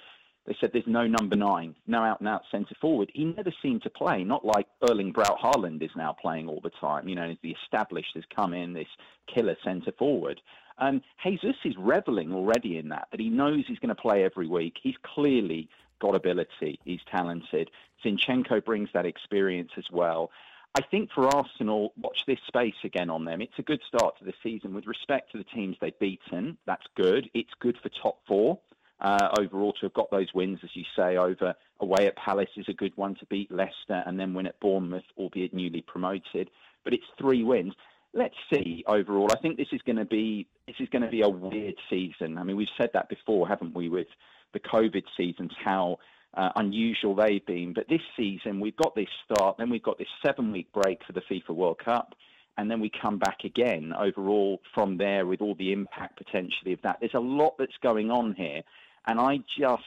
they 0.47 0.57
said 0.61 0.71
there's 0.73 0.87
no 0.87 1.07
number 1.07 1.37
nine, 1.37 1.75
no 1.87 2.03
out 2.03 2.21
and 2.21 2.29
out 2.29 2.43
centre 2.51 2.75
forward. 2.81 3.11
He 3.15 3.25
never 3.25 3.53
seemed 3.63 3.83
to 3.83 3.91
play, 3.91 4.25
not 4.25 4.45
like 4.45 4.67
Erling 4.89 5.13
Braut 5.13 5.39
Haaland 5.41 5.83
is 5.83 5.91
now 5.97 6.13
playing 6.21 6.49
all 6.49 6.61
the 6.61 6.71
time. 6.81 7.09
You 7.09 7.15
know, 7.15 7.37
the 7.43 7.57
established 7.63 8.15
has 8.15 8.25
come 8.35 8.53
in, 8.53 8.73
this 8.73 8.89
killer 9.33 9.57
centre 9.63 9.93
forward. 9.93 10.41
Um, 10.79 11.03
Jesus 11.23 11.55
is 11.65 11.77
reveling 11.79 12.33
already 12.33 12.79
in 12.79 12.89
that, 12.89 13.09
that 13.13 13.21
he 13.21 13.29
knows 13.29 13.65
he's 13.69 13.79
going 13.79 13.95
to 13.95 13.95
play 13.95 14.25
every 14.25 14.49
week. 14.49 14.79
He's 14.83 14.97
clearly 15.03 15.69
got 16.01 16.17
ability. 16.17 16.81
He's 16.85 17.01
talented. 17.09 17.71
Zinchenko 18.05 18.65
brings 18.65 18.89
that 18.95 19.07
experience 19.07 19.71
as 19.77 19.85
well. 19.93 20.31
I 20.75 20.81
think 20.81 21.11
for 21.13 21.29
Arsenal, 21.29 21.93
watch 22.01 22.25
this 22.27 22.39
space 22.49 22.75
again 22.83 23.11
on 23.11 23.25
them. 23.27 23.43
It's 23.43 23.59
a 23.59 23.63
good 23.63 23.83
start 23.87 24.19
to 24.19 24.25
the 24.25 24.33
season 24.43 24.75
with 24.75 24.87
respect 24.87 25.31
to 25.33 25.39
the 25.39 25.45
teams 25.45 25.77
they've 25.81 25.99
beaten. 25.99 26.57
That's 26.67 26.87
good. 26.97 27.31
It's 27.35 27.53
good 27.61 27.77
for 27.83 27.91
top 27.91 28.21
four. 28.27 28.59
Uh, 29.03 29.29
overall, 29.39 29.73
to 29.73 29.81
have 29.83 29.93
got 29.95 30.11
those 30.13 30.33
wins, 30.33 30.61
as 30.63 30.71
you 30.75 30.85
say, 30.97 31.17
over 31.17 31.55
away 31.81 32.07
at 32.07 32.17
Palace 32.17 32.49
is 32.57 32.69
a 32.69 32.73
good 32.73 32.97
one 32.97 33.17
to 33.17 33.27
beat 33.27 33.51
Leicester 33.51 34.03
and 34.07 34.19
then 34.19 34.33
win 34.33 34.47
at 34.47 34.59
Bournemouth, 34.61 35.03
albeit 35.19 35.53
newly 35.53 35.83
promoted. 35.83 36.49
But 36.85 36.95
it's 36.95 37.05
three 37.21 37.43
wins. 37.43 37.75
Let's 38.15 38.37
see. 38.53 38.85
Overall, 38.87 39.29
I 39.33 39.39
think 39.39 39.57
this 39.57 39.73
is 39.73 39.81
going 39.83 39.97
to 39.97 40.05
be 40.05 40.47
this 40.69 40.77
is 40.79 40.89
going 40.91 41.03
to 41.03 41.09
be 41.09 41.23
a 41.23 41.29
weird 41.29 41.75
season. 41.91 42.39
I 42.39 42.45
mean, 42.45 42.57
we've 42.57 42.69
said 42.81 42.91
that 42.95 43.09
before, 43.09 43.49
haven't 43.49 43.75
we? 43.75 43.89
With 43.89 44.07
the 44.53 44.61
COVID 44.61 45.05
seasons, 45.17 45.51
how 45.65 45.99
uh, 46.35 46.51
unusual 46.57 47.17
they've 47.17 47.45
been. 47.45 47.73
But 47.73 47.89
this 47.89 48.01
season, 48.17 48.61
we've 48.61 48.77
got 48.77 48.95
this 48.95 49.09
start, 49.25 49.57
then 49.59 49.71
we've 49.71 49.83
got 49.83 49.99
this 49.99 50.09
seven 50.25 50.53
week 50.53 50.73
break 50.73 51.01
for 51.05 51.13
the 51.13 51.23
FIFA 51.23 51.55
World 51.55 51.81
Cup, 51.85 52.15
and 52.57 52.71
then 52.71 52.81
we 52.81 52.91
come 52.91 53.19
back 53.19 53.39
again 53.45 53.93
overall 53.99 54.61
from 54.75 54.97
there 54.97 55.27
with 55.27 55.41
all 55.41 55.55
the 55.57 55.73
impact 55.73 56.19
potentially 56.19 56.73
of 56.73 56.83
that. 56.83 56.99
There's 57.01 57.15
a 57.15 57.21
lot 57.21 57.55
that's 57.59 57.77
going 57.83 58.11
on 58.11 58.35
here, 58.35 58.63
and 59.07 59.21
I 59.21 59.39
just 59.59 59.83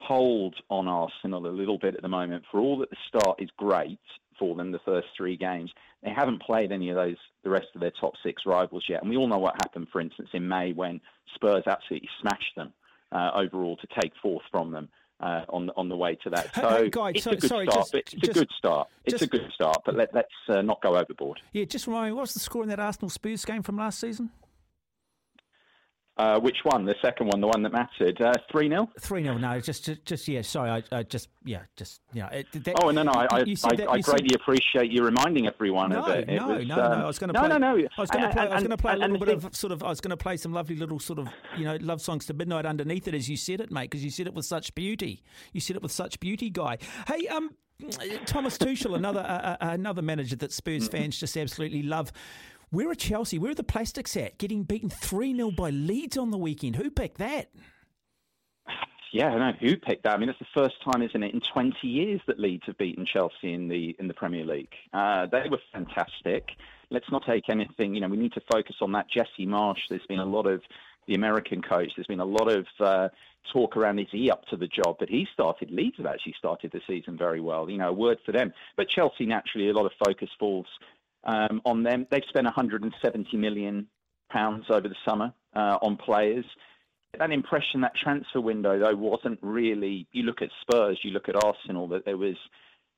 hold 0.00 0.54
on 0.68 0.86
Arsenal 0.88 1.46
a 1.46 1.48
little 1.48 1.78
bit 1.78 1.94
at 1.94 2.02
the 2.02 2.08
moment. 2.08 2.44
For 2.50 2.60
all 2.60 2.78
that 2.78 2.90
the 2.90 2.96
start 3.08 3.40
is 3.42 3.48
great 3.56 3.98
for 4.38 4.54
them, 4.54 4.72
the 4.72 4.80
first 4.84 5.08
three 5.16 5.36
games, 5.36 5.70
they 6.02 6.10
haven't 6.10 6.42
played 6.42 6.72
any 6.72 6.90
of 6.90 6.96
those, 6.96 7.16
the 7.42 7.50
rest 7.50 7.68
of 7.74 7.80
their 7.80 7.92
top 8.00 8.12
six 8.22 8.42
rivals 8.44 8.84
yet. 8.88 9.00
And 9.00 9.10
we 9.10 9.16
all 9.16 9.28
know 9.28 9.38
what 9.38 9.54
happened, 9.62 9.88
for 9.90 10.00
instance, 10.00 10.28
in 10.34 10.46
May 10.46 10.72
when 10.72 11.00
Spurs 11.34 11.64
absolutely 11.66 12.08
smashed 12.20 12.54
them 12.56 12.72
uh, 13.12 13.30
overall 13.34 13.76
to 13.76 13.86
take 14.00 14.12
fourth 14.22 14.42
from 14.50 14.72
them 14.72 14.88
uh, 15.20 15.42
on 15.48 15.70
on 15.76 15.88
the 15.88 15.96
way 15.96 16.16
to 16.22 16.30
that. 16.30 16.54
So 16.54 16.68
hey, 16.68 16.90
Guy, 16.90 17.10
it's 17.10 17.24
so, 17.24 17.30
a 17.30 17.36
good 17.36 17.48
sorry, 17.48 17.66
start. 17.66 17.86
just, 17.86 17.94
it's 17.94 18.12
just, 18.12 18.30
a 18.30 18.34
good 18.34 18.50
start. 18.58 18.88
It's 19.04 19.12
just, 19.12 19.22
a 19.22 19.26
good 19.26 19.50
start, 19.54 19.78
but 19.86 19.94
let, 19.94 20.14
us 20.14 20.24
uh, 20.48 20.62
not 20.62 20.82
go 20.82 20.96
overboard. 20.96 21.40
Yeah, 21.52 21.64
just 21.64 21.86
remind 21.86 22.06
me, 22.06 22.12
what 22.12 22.22
was 22.22 22.34
the 22.34 22.40
score 22.40 22.62
in 22.62 22.68
that 22.68 22.80
Arsenal 22.80 23.08
Spurs 23.08 23.44
game 23.44 23.62
from 23.62 23.76
last 23.76 24.00
season? 24.00 24.30
Uh, 26.16 26.38
which 26.38 26.58
one? 26.62 26.84
The 26.84 26.94
second 27.02 27.26
one, 27.26 27.40
the 27.40 27.48
one 27.48 27.62
that 27.64 27.72
mattered. 27.72 28.20
Uh, 28.22 28.32
three 28.50 28.68
0 28.68 28.88
Three 29.00 29.24
0 29.24 29.36
No, 29.36 29.58
just, 29.58 29.84
just, 29.84 30.04
just 30.04 30.28
yeah. 30.28 30.42
Sorry, 30.42 30.70
I, 30.70 30.82
I 30.96 31.02
just, 31.02 31.28
yeah, 31.44 31.62
just, 31.76 32.02
yeah. 32.12 32.28
That, 32.52 32.76
oh 32.82 32.92
no, 32.92 33.02
no. 33.02 33.10
I, 33.10 33.24
I, 33.24 33.38
I, 33.38 33.42
that, 33.42 33.86
I 33.90 33.98
greatly 34.00 34.28
said... 34.30 34.40
appreciate 34.40 34.92
you 34.92 35.02
reminding 35.02 35.48
everyone 35.48 35.90
no, 35.90 36.04
of 36.04 36.10
it. 36.10 36.28
it 36.28 36.36
no, 36.36 36.48
was, 36.48 36.66
no, 36.66 36.74
um, 36.74 36.98
no. 36.98 37.04
I 37.04 37.06
was 37.06 37.18
going 37.18 37.28
to 37.28 37.32
no, 37.32 37.40
play. 37.40 37.48
No, 37.48 37.58
no. 37.58 37.88
I 37.98 38.00
was 38.00 38.10
going 38.10 38.24
to 38.24 38.32
play. 38.32 38.44
And, 38.44 38.52
I 38.52 38.54
was 38.54 38.62
going 38.62 38.70
to 38.70 38.76
play 38.76 38.92
a 38.92 38.96
little 38.96 39.18
bit 39.18 39.28
thing... 39.28 39.44
of 39.44 39.56
sort 39.56 39.72
of. 39.72 39.82
I 39.82 39.88
was 39.88 40.00
going 40.00 40.10
to 40.10 40.16
play 40.16 40.36
some 40.36 40.52
lovely 40.52 40.76
little 40.76 41.00
sort 41.00 41.18
of, 41.18 41.28
you 41.58 41.64
know, 41.64 41.76
love 41.80 42.00
songs 42.00 42.26
to 42.26 42.34
midnight 42.34 42.64
underneath 42.64 43.08
it, 43.08 43.14
as 43.14 43.28
you 43.28 43.36
said 43.36 43.60
it, 43.60 43.72
mate, 43.72 43.90
because 43.90 44.04
you 44.04 44.10
said 44.10 44.28
it 44.28 44.34
with 44.34 44.44
such 44.44 44.72
beauty. 44.76 45.20
You 45.52 45.60
said 45.60 45.74
it 45.74 45.82
with 45.82 45.92
such 45.92 46.20
beauty, 46.20 46.48
guy. 46.48 46.78
Hey, 47.08 47.26
um, 47.26 47.50
Thomas 48.24 48.56
Tuchel, 48.56 48.96
another 48.96 49.20
uh, 49.20 49.56
another 49.60 50.02
manager 50.02 50.36
that 50.36 50.52
Spurs 50.52 50.86
fans 50.86 51.18
just 51.18 51.36
absolutely 51.36 51.82
love. 51.82 52.12
Where 52.70 52.90
are 52.90 52.94
Chelsea? 52.94 53.38
Where 53.38 53.52
are 53.52 53.54
the 53.54 53.62
plastics 53.62 54.16
at? 54.16 54.38
Getting 54.38 54.64
beaten 54.64 54.90
3 54.90 55.34
0 55.34 55.50
by 55.52 55.70
Leeds 55.70 56.16
on 56.16 56.30
the 56.30 56.38
weekend. 56.38 56.76
Who 56.76 56.90
picked 56.90 57.18
that? 57.18 57.50
Yeah, 59.12 59.28
I 59.28 59.38
know 59.38 59.56
who 59.60 59.76
picked 59.76 60.02
that. 60.02 60.14
I 60.14 60.16
mean, 60.16 60.28
it's 60.28 60.40
the 60.40 60.46
first 60.52 60.74
time, 60.82 61.00
isn't 61.00 61.22
it, 61.22 61.32
in 61.32 61.40
20 61.40 61.86
years 61.86 62.20
that 62.26 62.40
Leeds 62.40 62.64
have 62.66 62.76
beaten 62.76 63.06
Chelsea 63.06 63.52
in 63.54 63.68
the 63.68 63.94
in 64.00 64.08
the 64.08 64.14
Premier 64.14 64.44
League. 64.44 64.74
Uh, 64.92 65.26
they 65.26 65.48
were 65.48 65.60
fantastic. 65.72 66.48
Let's 66.90 67.10
not 67.12 67.24
take 67.24 67.48
anything. 67.48 67.94
You 67.94 68.00
know, 68.00 68.08
we 68.08 68.16
need 68.16 68.32
to 68.32 68.42
focus 68.50 68.76
on 68.80 68.90
that. 68.92 69.08
Jesse 69.08 69.46
Marsch. 69.46 69.86
There's 69.88 70.06
been 70.06 70.18
a 70.18 70.24
lot 70.24 70.46
of 70.46 70.62
the 71.06 71.14
American 71.14 71.62
coach. 71.62 71.92
There's 71.94 72.08
been 72.08 72.18
a 72.18 72.24
lot 72.24 72.50
of 72.50 72.66
uh, 72.80 73.08
talk 73.52 73.76
around 73.76 74.00
is 74.00 74.08
he 74.10 74.32
up 74.32 74.46
to 74.46 74.56
the 74.56 74.66
job? 74.66 74.96
But 74.98 75.08
he 75.08 75.28
started. 75.32 75.70
Leeds 75.70 75.98
have 75.98 76.06
actually 76.06 76.34
started 76.36 76.72
the 76.72 76.80
season 76.84 77.16
very 77.16 77.40
well. 77.40 77.70
You 77.70 77.78
know, 77.78 77.90
a 77.90 77.92
word 77.92 78.18
for 78.26 78.32
them. 78.32 78.52
But 78.76 78.88
Chelsea 78.88 79.26
naturally, 79.26 79.68
a 79.68 79.74
lot 79.74 79.86
of 79.86 79.92
focus 80.04 80.30
falls 80.38 80.66
um, 81.24 81.60
on 81.64 81.82
them. 81.82 82.06
They've 82.10 82.22
spent 82.28 82.44
170 82.44 83.36
million 83.36 83.88
pounds 84.30 84.66
over 84.70 84.88
the 84.88 84.96
summer 85.06 85.32
uh, 85.54 85.78
on 85.82 85.96
players. 85.96 86.44
That 87.18 87.30
impression, 87.30 87.80
that 87.82 87.92
transfer 88.02 88.40
window, 88.40 88.78
though, 88.78 88.96
wasn't 88.96 89.38
really. 89.40 90.06
You 90.12 90.24
look 90.24 90.42
at 90.42 90.48
Spurs, 90.62 90.98
you 91.02 91.12
look 91.12 91.28
at 91.28 91.36
Arsenal, 91.44 91.88
that 91.88 92.04
there 92.04 92.16
was 92.16 92.36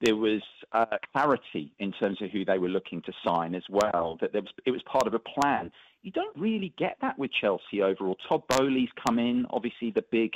there 0.02 0.16
was 0.16 0.42
uh, 0.72 0.98
clarity 1.12 1.72
in 1.78 1.90
terms 1.92 2.20
of 2.20 2.30
who 2.30 2.44
they 2.44 2.58
were 2.58 2.68
looking 2.68 3.00
to 3.02 3.12
sign 3.26 3.54
as 3.54 3.62
well. 3.70 4.18
That 4.20 4.32
there 4.32 4.42
was, 4.42 4.50
it 4.66 4.70
was 4.70 4.82
part 4.82 5.06
of 5.06 5.14
a 5.14 5.18
plan. 5.18 5.72
You 6.02 6.12
don't 6.12 6.36
really 6.36 6.74
get 6.78 6.98
that 7.00 7.18
with 7.18 7.30
Chelsea 7.40 7.80
overall. 7.82 8.16
Todd 8.28 8.42
Boehly's 8.48 8.90
come 9.06 9.18
in, 9.18 9.46
obviously 9.50 9.90
the 9.90 10.04
big 10.12 10.32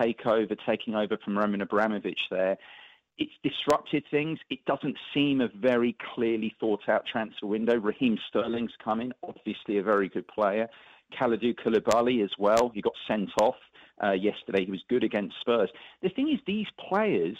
takeover, 0.00 0.56
taking 0.66 0.94
over 0.94 1.18
from 1.22 1.36
Roman 1.36 1.60
Abramovich 1.60 2.20
there 2.30 2.56
it's 3.18 3.32
disrupted 3.42 4.04
things. 4.10 4.38
It 4.50 4.64
doesn't 4.64 4.96
seem 5.12 5.40
a 5.40 5.48
very 5.48 5.96
clearly 6.14 6.54
thought 6.58 6.88
out 6.88 7.04
transfer 7.06 7.46
window. 7.46 7.78
Raheem 7.78 8.18
Sterling's 8.28 8.72
coming, 8.82 9.12
obviously 9.22 9.78
a 9.78 9.82
very 9.82 10.08
good 10.08 10.26
player. 10.28 10.68
Kalidou 11.18 11.54
Koulibaly 11.54 12.24
as 12.24 12.30
well. 12.38 12.70
He 12.74 12.80
got 12.80 12.94
sent 13.06 13.30
off 13.40 13.56
uh, 14.02 14.12
yesterday. 14.12 14.64
He 14.64 14.70
was 14.70 14.82
good 14.88 15.04
against 15.04 15.36
Spurs. 15.40 15.68
The 16.02 16.08
thing 16.08 16.30
is, 16.32 16.40
these 16.46 16.66
players, 16.88 17.36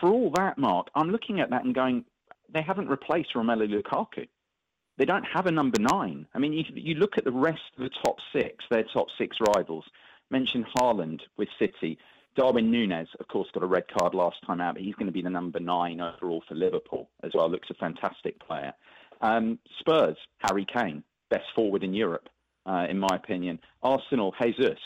for 0.00 0.10
all 0.10 0.30
that, 0.36 0.58
Mark, 0.58 0.88
I'm 0.94 1.10
looking 1.10 1.40
at 1.40 1.50
that 1.50 1.64
and 1.64 1.74
going, 1.74 2.04
they 2.52 2.62
haven't 2.62 2.88
replaced 2.88 3.34
Romelu 3.34 3.68
Lukaku. 3.68 4.28
They 4.98 5.04
don't 5.04 5.24
have 5.24 5.46
a 5.46 5.52
number 5.52 5.80
nine. 5.80 6.26
I 6.34 6.38
mean, 6.38 6.52
you, 6.52 6.64
you 6.74 6.94
look 6.96 7.16
at 7.16 7.24
the 7.24 7.32
rest 7.32 7.62
of 7.76 7.84
the 7.84 7.90
top 8.04 8.16
six, 8.32 8.64
their 8.70 8.84
top 8.92 9.06
six 9.16 9.36
rivals. 9.54 9.84
Mention 10.30 10.66
Haaland 10.76 11.20
with 11.36 11.48
City. 11.58 11.98
Darwin 12.38 12.70
Nunez, 12.70 13.08
of 13.18 13.26
course, 13.26 13.48
got 13.52 13.64
a 13.64 13.66
red 13.66 13.82
card 13.88 14.14
last 14.14 14.36
time 14.46 14.60
out, 14.60 14.74
but 14.74 14.82
he's 14.84 14.94
going 14.94 15.06
to 15.08 15.12
be 15.12 15.22
the 15.22 15.28
number 15.28 15.58
nine 15.58 16.00
overall 16.00 16.40
for 16.48 16.54
Liverpool 16.54 17.10
as 17.24 17.32
well. 17.34 17.50
Looks 17.50 17.68
a 17.68 17.74
fantastic 17.74 18.38
player. 18.38 18.72
Um, 19.20 19.58
Spurs, 19.80 20.16
Harry 20.48 20.64
Kane, 20.72 21.02
best 21.30 21.46
forward 21.56 21.82
in 21.82 21.92
Europe, 21.92 22.28
uh, 22.64 22.86
in 22.88 22.96
my 22.96 23.16
opinion. 23.16 23.58
Arsenal, 23.82 24.32
Jesus, 24.40 24.78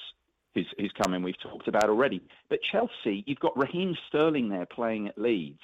who's, 0.54 0.66
who's 0.78 0.94
coming, 1.04 1.22
we've 1.22 1.38
talked 1.42 1.68
about 1.68 1.90
already. 1.90 2.22
But 2.48 2.60
Chelsea, 2.72 3.22
you've 3.26 3.40
got 3.40 3.54
Raheem 3.54 3.98
Sterling 4.08 4.48
there 4.48 4.66
playing 4.66 5.08
at 5.08 5.18
Leeds. 5.18 5.60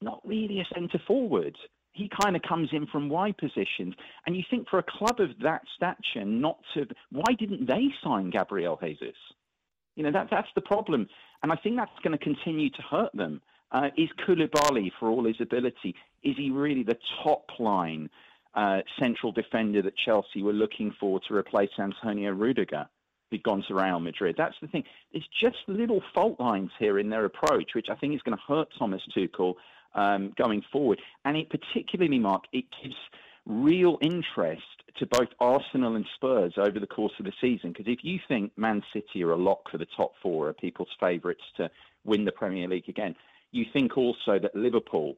Not 0.00 0.20
really 0.24 0.58
a 0.58 0.74
centre 0.74 1.00
forward. 1.06 1.56
He 1.92 2.10
kind 2.20 2.34
of 2.34 2.42
comes 2.42 2.70
in 2.72 2.88
from 2.88 3.08
wide 3.08 3.38
positions. 3.38 3.94
And 4.26 4.36
you 4.36 4.42
think 4.50 4.68
for 4.68 4.80
a 4.80 4.98
club 4.98 5.20
of 5.20 5.30
that 5.44 5.62
stature, 5.76 6.24
not 6.24 6.58
to. 6.74 6.88
Why 7.12 7.34
didn't 7.38 7.68
they 7.68 7.86
sign 8.02 8.30
Gabriel 8.30 8.80
Jesus? 8.82 9.14
You 9.96 10.04
know, 10.04 10.12
that, 10.12 10.28
that's 10.30 10.48
the 10.54 10.60
problem. 10.60 11.08
And 11.42 11.52
I 11.52 11.56
think 11.56 11.76
that's 11.76 11.98
going 12.02 12.16
to 12.16 12.24
continue 12.24 12.70
to 12.70 12.82
hurt 12.82 13.14
them. 13.14 13.40
Uh, 13.72 13.88
is 13.96 14.08
Koulibaly, 14.26 14.90
for 14.98 15.08
all 15.08 15.24
his 15.24 15.40
ability, 15.40 15.94
is 16.22 16.36
he 16.36 16.50
really 16.50 16.84
the 16.84 16.96
top 17.22 17.46
line 17.58 18.08
uh, 18.54 18.80
central 19.00 19.32
defender 19.32 19.82
that 19.82 19.96
Chelsea 19.96 20.42
were 20.42 20.52
looking 20.52 20.94
for 21.00 21.20
to 21.26 21.34
replace 21.34 21.70
Antonio 21.78 22.30
Rudiger, 22.30 22.86
who'd 23.30 23.42
gone 23.42 23.64
to 23.66 23.74
Real 23.74 23.98
Madrid? 23.98 24.36
That's 24.38 24.54
the 24.60 24.68
thing. 24.68 24.84
There's 25.12 25.28
just 25.42 25.56
little 25.66 26.02
fault 26.14 26.38
lines 26.38 26.70
here 26.78 26.98
in 27.00 27.10
their 27.10 27.24
approach, 27.24 27.74
which 27.74 27.88
I 27.90 27.96
think 27.96 28.14
is 28.14 28.22
going 28.22 28.36
to 28.36 28.44
hurt 28.46 28.68
Thomas 28.78 29.02
Tuchel 29.16 29.54
um, 29.94 30.32
going 30.36 30.62
forward. 30.70 31.00
And 31.24 31.36
it 31.36 31.50
particularly, 31.50 32.18
Mark, 32.18 32.44
it 32.52 32.66
gives 32.82 32.96
real 33.46 33.98
interest 34.00 34.62
to 34.98 35.06
both 35.06 35.28
Arsenal 35.40 35.96
and 35.96 36.06
Spurs 36.14 36.54
over 36.56 36.78
the 36.78 36.86
course 36.86 37.12
of 37.18 37.24
the 37.24 37.32
season. 37.40 37.72
Because 37.72 37.86
if 37.88 38.00
you 38.02 38.18
think 38.28 38.52
Man 38.56 38.82
City 38.92 39.22
are 39.24 39.32
a 39.32 39.36
lock 39.36 39.70
for 39.70 39.78
the 39.78 39.86
top 39.96 40.12
four, 40.22 40.48
are 40.48 40.54
people's 40.54 40.88
favourites 41.00 41.42
to 41.56 41.70
win 42.04 42.24
the 42.24 42.32
Premier 42.32 42.68
League 42.68 42.88
again, 42.88 43.14
you 43.50 43.64
think 43.72 43.96
also 43.96 44.38
that 44.40 44.54
Liverpool 44.54 45.16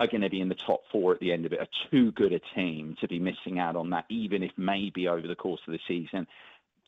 are 0.00 0.06
going 0.06 0.22
to 0.22 0.30
be 0.30 0.40
in 0.40 0.48
the 0.48 0.56
top 0.66 0.80
four 0.90 1.12
at 1.12 1.20
the 1.20 1.32
end 1.32 1.46
of 1.46 1.52
it, 1.52 1.60
are 1.60 1.90
too 1.90 2.10
good 2.12 2.32
a 2.32 2.40
team 2.54 2.96
to 3.00 3.08
be 3.08 3.18
missing 3.18 3.58
out 3.58 3.76
on 3.76 3.90
that, 3.90 4.04
even 4.08 4.42
if 4.42 4.50
maybe 4.56 5.06
over 5.06 5.26
the 5.26 5.36
course 5.36 5.60
of 5.66 5.72
the 5.72 5.78
season 5.86 6.26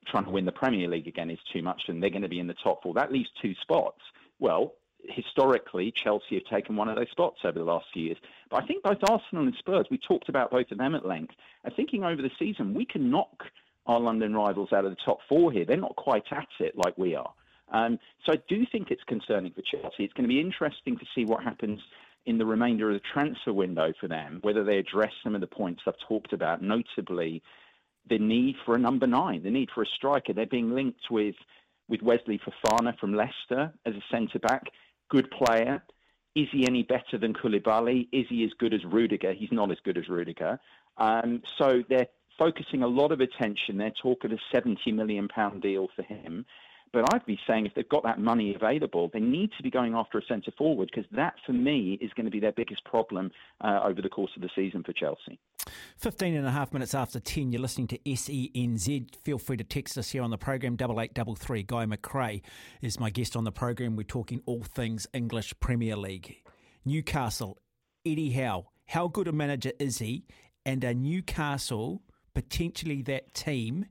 trying 0.08 0.24
to 0.24 0.30
win 0.30 0.44
the 0.44 0.52
Premier 0.52 0.88
League 0.88 1.08
again 1.08 1.30
is 1.30 1.38
too 1.52 1.62
much 1.62 1.82
and 1.88 2.02
they're 2.02 2.10
going 2.10 2.22
to 2.22 2.28
be 2.28 2.40
in 2.40 2.46
the 2.46 2.54
top 2.62 2.82
four. 2.82 2.94
That 2.94 3.12
leaves 3.12 3.28
two 3.42 3.54
spots. 3.62 4.00
Well, 4.38 4.74
historically, 5.04 5.92
Chelsea 5.92 6.34
have 6.34 6.44
taken 6.44 6.76
one 6.76 6.88
of 6.88 6.96
those 6.96 7.10
spots 7.10 7.38
over 7.44 7.58
the 7.58 7.64
last 7.64 7.86
few 7.92 8.04
years. 8.04 8.18
But 8.50 8.62
I 8.62 8.66
think 8.66 8.82
both 8.82 8.98
Arsenal 9.08 9.44
and 9.44 9.54
Spurs, 9.58 9.86
we 9.90 9.98
talked 9.98 10.28
about 10.28 10.50
both 10.50 10.70
of 10.70 10.78
them 10.78 10.94
at 10.94 11.06
length, 11.06 11.34
are 11.64 11.70
thinking 11.70 12.04
over 12.04 12.22
the 12.22 12.30
season 12.38 12.74
we 12.74 12.84
can 12.84 13.10
knock 13.10 13.44
our 13.86 14.00
London 14.00 14.34
rivals 14.34 14.72
out 14.72 14.84
of 14.84 14.90
the 14.90 14.96
top 15.04 15.18
four 15.28 15.52
here. 15.52 15.64
They're 15.64 15.76
not 15.76 15.96
quite 15.96 16.24
at 16.32 16.48
it 16.58 16.76
like 16.76 16.98
we 16.98 17.14
are. 17.14 17.32
Um, 17.72 17.98
so 18.24 18.32
I 18.32 18.42
do 18.48 18.64
think 18.70 18.90
it's 18.90 19.02
concerning 19.04 19.52
for 19.52 19.62
Chelsea. 19.62 20.04
It's 20.04 20.12
going 20.12 20.28
to 20.28 20.34
be 20.34 20.40
interesting 20.40 20.96
to 20.98 21.06
see 21.14 21.24
what 21.24 21.42
happens 21.42 21.80
in 22.24 22.38
the 22.38 22.46
remainder 22.46 22.90
of 22.90 22.94
the 22.94 23.08
transfer 23.12 23.52
window 23.52 23.92
for 24.00 24.08
them, 24.08 24.40
whether 24.42 24.64
they 24.64 24.78
address 24.78 25.12
some 25.22 25.34
of 25.34 25.40
the 25.40 25.46
points 25.46 25.82
I've 25.86 25.94
talked 26.08 26.32
about, 26.32 26.62
notably 26.62 27.42
the 28.08 28.18
need 28.18 28.56
for 28.64 28.74
a 28.74 28.78
number 28.78 29.06
nine, 29.06 29.42
the 29.42 29.50
need 29.50 29.70
for 29.74 29.82
a 29.82 29.86
striker. 29.86 30.32
They're 30.32 30.46
being 30.46 30.74
linked 30.74 31.10
with 31.10 31.36
with 31.88 32.02
Wesley 32.02 32.40
Fofana 32.40 32.98
from 32.98 33.14
Leicester 33.14 33.72
as 33.84 33.94
a 33.94 34.02
centre 34.10 34.40
back 34.40 34.64
good 35.08 35.30
player. 35.30 35.82
Is 36.34 36.48
he 36.52 36.66
any 36.66 36.82
better 36.82 37.18
than 37.18 37.32
Koulibaly? 37.32 38.08
Is 38.12 38.26
he 38.28 38.44
as 38.44 38.50
good 38.58 38.74
as 38.74 38.84
Rudiger? 38.84 39.32
He's 39.32 39.52
not 39.52 39.70
as 39.70 39.78
good 39.84 39.96
as 39.96 40.08
Rudiger. 40.08 40.58
Um, 40.98 41.42
so 41.58 41.82
they're 41.88 42.08
focusing 42.38 42.82
a 42.82 42.86
lot 42.86 43.12
of 43.12 43.20
attention. 43.20 43.78
They're 43.78 43.92
talking 44.02 44.32
a 44.32 44.56
£70 44.56 44.76
million 44.92 45.28
deal 45.60 45.88
for 45.96 46.02
him. 46.02 46.44
But 46.96 47.12
I'd 47.12 47.26
be 47.26 47.38
saying 47.46 47.66
if 47.66 47.74
they've 47.74 47.86
got 47.86 48.04
that 48.04 48.18
money 48.18 48.54
available, 48.54 49.10
they 49.12 49.20
need 49.20 49.50
to 49.58 49.62
be 49.62 49.70
going 49.70 49.92
after 49.92 50.16
a 50.16 50.22
centre 50.26 50.50
forward 50.56 50.90
because 50.90 51.04
that, 51.14 51.34
for 51.44 51.52
me, 51.52 51.98
is 52.00 52.10
going 52.16 52.24
to 52.24 52.30
be 52.30 52.40
their 52.40 52.52
biggest 52.52 52.82
problem 52.86 53.30
uh, 53.60 53.80
over 53.84 54.00
the 54.00 54.08
course 54.08 54.30
of 54.34 54.40
the 54.40 54.48
season 54.56 54.82
for 54.82 54.94
Chelsea. 54.94 55.38
15 55.98 56.34
and 56.34 56.46
a 56.46 56.50
half 56.50 56.72
minutes 56.72 56.94
after 56.94 57.20
10, 57.20 57.52
you're 57.52 57.60
listening 57.60 57.86
to 57.88 57.98
SENZ. 57.98 59.14
Feel 59.16 59.36
free 59.36 59.58
to 59.58 59.64
text 59.64 59.98
us 59.98 60.08
here 60.08 60.22
on 60.22 60.30
the 60.30 60.38
program, 60.38 60.72
8833. 60.72 61.64
Guy 61.64 61.84
McRae 61.84 62.40
is 62.80 62.98
my 62.98 63.10
guest 63.10 63.36
on 63.36 63.44
the 63.44 63.52
program. 63.52 63.94
We're 63.94 64.04
talking 64.04 64.40
all 64.46 64.62
things 64.62 65.06
English 65.12 65.52
Premier 65.60 65.96
League. 65.96 66.38
Newcastle, 66.86 67.58
Eddie 68.06 68.30
Howe. 68.30 68.68
How 68.86 69.06
good 69.06 69.28
a 69.28 69.32
manager 69.32 69.72
is 69.78 69.98
he? 69.98 70.24
And 70.64 70.82
a 70.82 70.94
Newcastle 70.94 72.00
potentially 72.34 73.02
that 73.02 73.34
team 73.34 73.84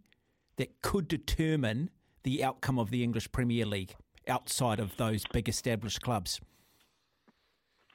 that 0.57 0.81
could 0.81 1.07
determine 1.07 1.91
the 2.25 2.43
outcome 2.43 2.77
of 2.77 2.89
the 2.89 3.03
English 3.03 3.31
Premier 3.31 3.65
League 3.65 3.95
outside 4.27 4.79
of 4.79 4.97
those 4.97 5.23
big 5.31 5.47
established 5.47 6.01
clubs? 6.01 6.41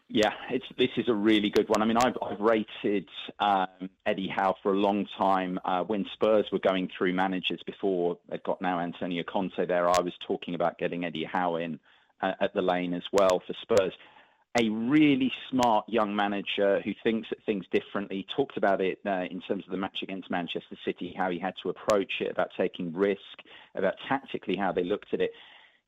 Yeah, 0.09 0.31
this 0.79 0.89
is 0.97 1.09
a 1.09 1.15
really 1.15 1.51
good 1.51 1.69
one. 1.69 1.83
I 1.83 1.85
mean, 1.85 1.97
I've, 1.97 2.17
I've 2.21 2.41
rated 2.41 3.09
um, 3.39 3.89
Eddie 4.07 4.29
Howe 4.29 4.55
for 4.61 4.73
a 4.73 4.77
long 4.77 5.07
time. 5.19 5.59
Uh, 5.65 5.83
when 5.83 6.05
Spurs 6.15 6.47
were 6.51 6.59
going 6.59 6.89
through 6.97 7.13
managers 7.13 7.61
before 7.65 8.19
they've 8.29 8.43
got 8.43 8.61
now 8.61 8.81
Antonio 8.81 9.23
Conte 9.23 9.67
there, 9.67 9.89
I 9.89 10.01
was 10.01 10.13
talking 10.27 10.55
about 10.55 10.79
getting 10.79 11.05
Eddie 11.05 11.29
Howe 11.31 11.57
in 11.57 11.79
uh, 12.23 12.33
at 12.41 12.55
the 12.55 12.63
lane 12.63 12.95
as 12.95 13.05
well 13.13 13.43
for 13.47 13.55
Spurs. 13.63 13.93
A 14.59 14.69
really 14.69 15.31
smart 15.51 15.85
young 15.89 16.15
manager 16.15 16.81
who 16.85 16.93
thinks 17.05 17.29
at 17.31 17.39
things 17.47 17.65
differently. 17.73 18.17
He 18.17 18.27
Talked 18.35 18.57
about 18.57 18.81
it 18.81 18.99
uh, 19.07 19.27
in 19.31 19.41
terms 19.47 19.65
of 19.65 19.71
the 19.71 19.77
match 19.77 19.99
against 20.03 20.31
Manchester 20.31 20.77
City, 20.85 21.15
how 21.17 21.31
he 21.31 21.39
had 21.39 21.55
to 21.63 21.69
approach 21.69 22.13
it, 22.21 22.31
about 22.31 22.49
taking 22.57 22.93
risk, 22.93 23.21
about 23.77 23.95
tactically 24.09 24.57
how 24.57 24.73
they 24.73 24.83
looked 24.83 25.15
at 25.15 25.21
it 25.21 25.31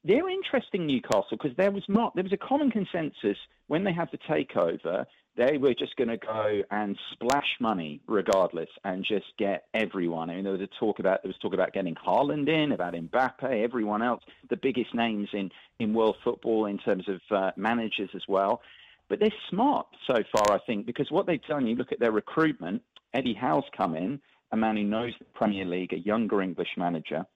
they're 0.04 0.28
interesting 0.28 0.86
Newcastle 0.86 1.26
because 1.30 1.56
there 1.56 1.70
was 1.70 1.84
not 1.88 2.14
there 2.14 2.24
was 2.24 2.32
a 2.32 2.36
common 2.36 2.70
consensus 2.70 3.36
when 3.68 3.84
they 3.84 3.92
had 3.92 4.08
the 4.10 4.18
takeover 4.18 5.06
they 5.36 5.56
were 5.56 5.74
just 5.74 5.96
going 5.96 6.08
to 6.08 6.18
go 6.18 6.62
and 6.70 6.98
splash 7.12 7.56
money 7.60 8.00
regardless 8.06 8.68
and 8.84 9.04
just 9.04 9.26
get 9.38 9.64
everyone. 9.74 10.30
I 10.30 10.34
mean, 10.34 10.44
there 10.44 10.52
was 10.52 10.62
a 10.62 10.68
talk 10.78 10.98
about 10.98 11.22
there 11.22 11.28
was 11.28 11.38
talk 11.38 11.54
about 11.54 11.72
getting 11.72 11.94
Haaland 11.94 12.48
in, 12.48 12.72
about 12.72 12.94
Mbappe, 12.94 13.64
everyone 13.64 14.02
else, 14.02 14.22
the 14.50 14.56
biggest 14.56 14.94
names 14.94 15.28
in 15.32 15.50
in 15.78 15.94
world 15.94 16.16
football 16.22 16.66
in 16.66 16.78
terms 16.78 17.04
of 17.08 17.20
uh, 17.30 17.50
managers 17.56 18.10
as 18.14 18.22
well. 18.28 18.60
But 19.08 19.20
they're 19.20 19.30
smart 19.50 19.86
so 20.06 20.22
far, 20.34 20.56
I 20.56 20.58
think, 20.66 20.86
because 20.86 21.10
what 21.10 21.26
they've 21.26 21.42
done. 21.42 21.66
You 21.66 21.76
look 21.76 21.92
at 21.92 22.00
their 22.00 22.12
recruitment. 22.12 22.82
Eddie 23.14 23.34
Howe's 23.34 23.64
come 23.76 23.94
in, 23.94 24.18
a 24.52 24.56
man 24.56 24.76
who 24.76 24.84
knows 24.84 25.12
the 25.18 25.26
Premier 25.34 25.66
League, 25.66 25.92
a 25.92 25.98
younger 25.98 26.40
English 26.40 26.70
manager 26.78 27.26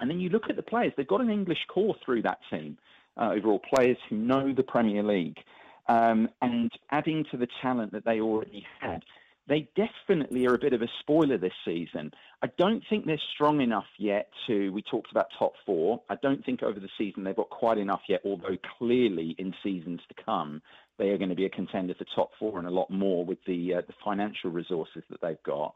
and 0.00 0.10
then 0.10 0.20
you 0.20 0.28
look 0.28 0.50
at 0.50 0.56
the 0.56 0.62
players, 0.62 0.92
they've 0.96 1.06
got 1.06 1.20
an 1.20 1.30
English 1.30 1.66
core 1.68 1.94
through 2.04 2.22
that 2.22 2.38
team, 2.50 2.76
uh, 3.16 3.30
overall, 3.32 3.60
players 3.74 3.96
who 4.08 4.16
know 4.16 4.52
the 4.52 4.62
Premier 4.62 5.02
League. 5.02 5.38
Um, 5.86 6.28
and 6.40 6.70
adding 6.90 7.24
to 7.30 7.36
the 7.36 7.48
talent 7.60 7.92
that 7.92 8.04
they 8.04 8.20
already 8.20 8.66
had, 8.80 9.02
they 9.46 9.68
definitely 9.76 10.46
are 10.46 10.54
a 10.54 10.58
bit 10.58 10.72
of 10.72 10.80
a 10.80 10.88
spoiler 11.00 11.36
this 11.36 11.52
season. 11.64 12.10
I 12.42 12.48
don't 12.56 12.82
think 12.88 13.04
they're 13.04 13.20
strong 13.34 13.60
enough 13.60 13.84
yet 13.98 14.30
to, 14.46 14.70
we 14.70 14.82
talked 14.82 15.10
about 15.10 15.26
top 15.38 15.52
four. 15.66 16.00
I 16.08 16.16
don't 16.22 16.44
think 16.44 16.62
over 16.62 16.80
the 16.80 16.88
season 16.96 17.24
they've 17.24 17.36
got 17.36 17.50
quite 17.50 17.76
enough 17.76 18.00
yet, 18.08 18.22
although 18.24 18.56
clearly 18.78 19.34
in 19.38 19.54
seasons 19.62 20.00
to 20.08 20.24
come, 20.24 20.62
they 20.98 21.10
are 21.10 21.18
going 21.18 21.28
to 21.28 21.34
be 21.34 21.44
a 21.44 21.50
contender 21.50 21.94
for 21.94 22.06
top 22.14 22.30
four 22.38 22.58
and 22.58 22.66
a 22.66 22.70
lot 22.70 22.88
more 22.88 23.24
with 23.24 23.38
the, 23.46 23.74
uh, 23.74 23.82
the 23.86 23.92
financial 24.02 24.50
resources 24.50 25.02
that 25.10 25.20
they've 25.20 25.42
got. 25.42 25.74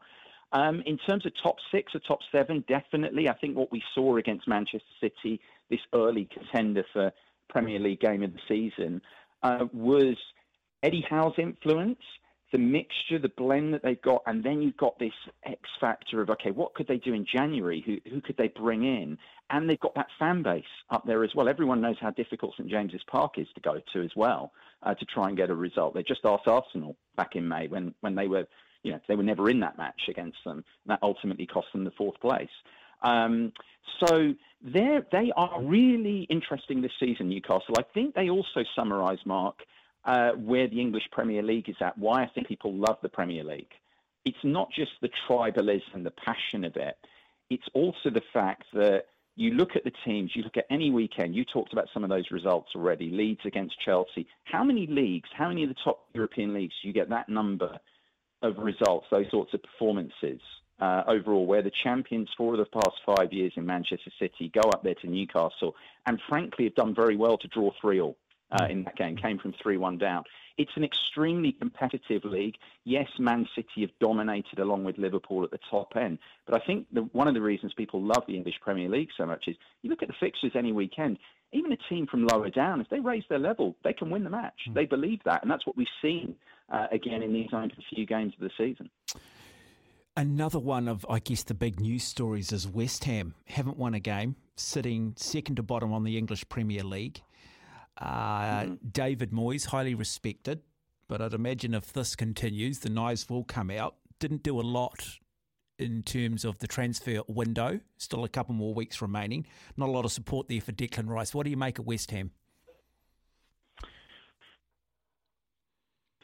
Um, 0.51 0.81
in 0.87 0.97
terms 0.97 1.27
of 1.27 1.33
top 1.43 1.57
six 1.71 1.93
or 1.93 1.99
top 1.99 2.19
seven, 2.31 2.63
definitely. 2.67 3.29
I 3.29 3.33
think 3.33 3.55
what 3.55 3.71
we 3.71 3.83
saw 3.93 4.17
against 4.17 4.47
Manchester 4.47 4.81
City, 4.99 5.39
this 5.69 5.81
early 5.93 6.27
contender 6.33 6.83
for 6.91 7.11
Premier 7.49 7.79
League 7.79 7.99
game 7.99 8.23
of 8.23 8.33
the 8.33 8.39
season, 8.47 9.01
uh, 9.43 9.65
was 9.73 10.15
Eddie 10.83 11.05
Howe's 11.07 11.37
influence, 11.37 11.99
the 12.51 12.57
mixture, 12.57 13.19
the 13.19 13.31
blend 13.37 13.73
that 13.73 13.83
they've 13.83 14.01
got, 14.01 14.23
and 14.25 14.43
then 14.43 14.61
you've 14.61 14.77
got 14.77 14.97
this 14.97 15.13
X 15.45 15.61
factor 15.79 16.21
of 16.21 16.29
okay, 16.31 16.51
what 16.51 16.73
could 16.73 16.87
they 16.87 16.97
do 16.97 17.13
in 17.13 17.25
January? 17.31 17.83
Who 17.85 17.97
who 18.09 18.21
could 18.21 18.37
they 18.37 18.47
bring 18.47 18.83
in? 18.83 19.17
And 19.51 19.69
they've 19.69 19.79
got 19.79 19.95
that 19.95 20.07
fan 20.19 20.43
base 20.43 20.63
up 20.91 21.05
there 21.05 21.23
as 21.23 21.31
well. 21.35 21.49
Everyone 21.49 21.81
knows 21.81 21.97
how 21.99 22.11
difficult 22.11 22.53
St 22.55 22.69
James's 22.69 23.01
Park 23.09 23.37
is 23.37 23.47
to 23.55 23.61
go 23.61 23.81
to 23.93 24.01
as 24.01 24.11
well 24.15 24.51
uh, 24.83 24.93
to 24.93 25.05
try 25.05 25.27
and 25.27 25.37
get 25.37 25.49
a 25.49 25.55
result. 25.55 25.95
They 25.95 26.03
just 26.03 26.25
asked 26.25 26.47
Arsenal 26.47 26.95
back 27.15 27.35
in 27.35 27.47
May 27.47 27.67
when 27.67 27.93
when 28.01 28.15
they 28.15 28.27
were 28.27 28.47
you 28.83 28.91
know, 28.91 28.99
they 29.07 29.15
were 29.15 29.23
never 29.23 29.49
in 29.49 29.59
that 29.59 29.77
match 29.77 30.01
against 30.07 30.37
them. 30.45 30.63
that 30.85 30.99
ultimately 31.01 31.45
cost 31.45 31.67
them 31.73 31.83
the 31.83 31.91
fourth 31.91 32.19
place. 32.21 32.49
Um, 33.01 33.53
so 34.05 34.33
they 34.61 35.31
are 35.35 35.61
really 35.61 36.21
interesting 36.29 36.81
this 36.81 36.91
season, 36.99 37.29
Newcastle. 37.29 37.75
I 37.77 37.83
think 37.93 38.15
they 38.15 38.29
also 38.29 38.63
summarise, 38.75 39.19
Mark, 39.25 39.59
uh, 40.05 40.31
where 40.31 40.67
the 40.67 40.79
English 40.79 41.03
Premier 41.11 41.41
League 41.41 41.69
is 41.69 41.75
at. 41.81 41.97
Why 41.97 42.23
I 42.23 42.27
think 42.27 42.47
people 42.47 42.73
love 42.73 42.97
the 43.01 43.09
Premier 43.09 43.43
League. 43.43 43.71
It's 44.25 44.37
not 44.43 44.69
just 44.71 44.91
the 45.01 45.09
tribalism, 45.27 46.03
the 46.03 46.11
passion 46.11 46.65
of 46.65 46.75
it. 46.75 46.97
It's 47.49 47.67
also 47.73 48.09
the 48.09 48.21
fact 48.33 48.65
that 48.73 49.05
you 49.35 49.51
look 49.51 49.75
at 49.75 49.85
the 49.85 49.93
teams, 50.03 50.31
you 50.35 50.43
look 50.43 50.57
at 50.57 50.65
any 50.69 50.91
weekend, 50.91 51.33
you 51.33 51.45
talked 51.45 51.71
about 51.71 51.87
some 51.93 52.03
of 52.03 52.09
those 52.09 52.29
results 52.29 52.69
already, 52.75 53.09
Leeds 53.09 53.39
against 53.45 53.79
Chelsea. 53.79 54.27
How 54.43 54.63
many 54.65 54.85
leagues, 54.87 55.29
how 55.33 55.47
many 55.47 55.63
of 55.63 55.69
the 55.69 55.75
top 55.83 56.05
European 56.13 56.53
leagues 56.53 56.73
do 56.81 56.89
you 56.89 56.93
get 56.93 57.09
that 57.09 57.29
number 57.29 57.79
of 58.41 58.57
results, 58.57 59.07
those 59.09 59.29
sorts 59.31 59.53
of 59.53 59.63
performances 59.63 60.41
uh, 60.79 61.03
overall, 61.07 61.45
where 61.45 61.61
the 61.61 61.71
champions 61.83 62.29
for 62.37 62.57
the 62.57 62.65
past 62.65 62.97
five 63.05 63.33
years 63.33 63.53
in 63.55 63.65
Manchester 63.65 64.11
City 64.19 64.51
go 64.53 64.61
up 64.69 64.83
there 64.83 64.95
to 64.95 65.07
Newcastle 65.07 65.75
and 66.05 66.19
frankly 66.27 66.65
have 66.65 66.75
done 66.75 66.95
very 66.95 67.15
well 67.15 67.37
to 67.37 67.47
draw 67.47 67.71
3 67.81 68.01
all. 68.01 68.17
Uh, 68.51 68.65
in 68.67 68.83
that 68.83 68.95
game, 68.95 69.15
came 69.15 69.37
from 69.37 69.53
3 69.61 69.77
1 69.77 69.99
down. 69.99 70.23
It's 70.57 70.71
an 70.75 70.83
extremely 70.83 71.51
competitive 71.51 72.25
league. 72.25 72.55
Yes, 72.83 73.07
Man 73.19 73.47
City 73.55 73.81
have 73.81 73.91
dominated 74.01 74.57
along 74.57 74.83
with 74.85 74.97
Liverpool 74.97 75.43
at 75.43 75.51
the 75.51 75.59
top 75.69 75.95
end. 75.95 76.17
But 76.47 76.59
I 76.59 76.65
think 76.65 76.87
the, 76.91 77.01
one 77.13 77.27
of 77.27 77.35
the 77.35 77.41
reasons 77.41 77.73
people 77.75 78.01
love 78.01 78.23
the 78.27 78.35
English 78.35 78.55
Premier 78.59 78.89
League 78.89 79.09
so 79.15 79.27
much 79.27 79.43
is 79.47 79.55
you 79.83 79.89
look 79.91 80.01
at 80.01 80.07
the 80.07 80.15
fixtures 80.19 80.53
any 80.55 80.71
weekend, 80.71 81.19
even 81.53 81.71
a 81.71 81.77
team 81.89 82.07
from 82.07 82.25
lower 82.25 82.49
down, 82.49 82.81
if 82.81 82.89
they 82.89 82.99
raise 82.99 83.23
their 83.29 83.39
level, 83.39 83.75
they 83.83 83.93
can 83.93 84.09
win 84.09 84.23
the 84.23 84.29
match. 84.29 84.59
Mm. 84.67 84.73
They 84.73 84.85
believe 84.85 85.19
that. 85.25 85.43
And 85.43 85.51
that's 85.51 85.65
what 85.65 85.77
we've 85.77 85.87
seen 86.01 86.35
uh, 86.69 86.87
again 86.91 87.23
in 87.23 87.31
these 87.31 87.49
only 87.53 87.73
few 87.93 88.05
games 88.05 88.33
of 88.33 88.41
the 88.41 88.51
season. 88.57 88.89
Another 90.19 90.59
one 90.59 90.89
of, 90.89 91.05
I 91.09 91.19
guess, 91.19 91.43
the 91.43 91.53
big 91.53 91.79
news 91.79 92.03
stories 92.03 92.51
is 92.51 92.67
West 92.67 93.05
Ham 93.05 93.35
haven't 93.45 93.77
won 93.77 93.93
a 93.93 94.01
game, 94.01 94.35
sitting 94.57 95.13
second 95.15 95.55
to 95.55 95.63
bottom 95.63 95.93
on 95.93 96.03
the 96.03 96.17
English 96.17 96.49
Premier 96.49 96.83
League. 96.83 97.21
Uh, 97.97 98.63
mm 98.63 98.77
David 98.91 99.31
Moyes, 99.31 99.67
highly 99.67 99.95
respected, 99.95 100.59
but 101.07 101.21
I'd 101.21 101.33
imagine 101.33 101.73
if 101.73 101.93
this 101.93 102.17
continues, 102.17 102.79
the 102.79 102.89
knives 102.89 103.29
will 103.29 103.45
come 103.45 103.71
out. 103.71 103.95
Didn't 104.19 104.43
do 104.43 104.59
a 104.59 104.61
lot 104.61 105.19
in 105.77 106.03
terms 106.03 106.43
of 106.43 106.59
the 106.59 106.67
transfer 106.67 107.21
window. 107.29 107.79
Still 107.95 108.25
a 108.25 108.29
couple 108.29 108.55
more 108.55 108.73
weeks 108.73 109.01
remaining. 109.01 109.45
Not 109.77 109.87
a 109.87 109.93
lot 109.93 110.03
of 110.03 110.11
support 110.11 110.49
there 110.49 110.59
for 110.59 110.73
Declan 110.73 111.07
Rice. 111.07 111.33
What 111.33 111.45
do 111.45 111.49
you 111.49 111.55
make 111.55 111.79
of 111.79 111.85
West 111.85 112.11
Ham? 112.11 112.31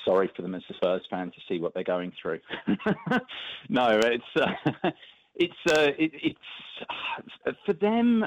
Sorry 0.05 0.29
for 0.35 0.41
them 0.41 0.55
as 0.55 0.63
a 0.69 0.73
Spurs 0.75 1.01
fan 1.09 1.31
to 1.31 1.37
see 1.47 1.59
what 1.59 1.73
they're 1.73 1.83
going 1.83 2.13
through. 2.21 2.39
no, 3.69 3.99
it's 3.99 4.23
uh, 4.35 4.91
it's 5.35 5.53
uh, 5.69 5.91
it, 5.97 6.11
it's 6.13 7.57
for 7.65 7.73
them 7.73 8.25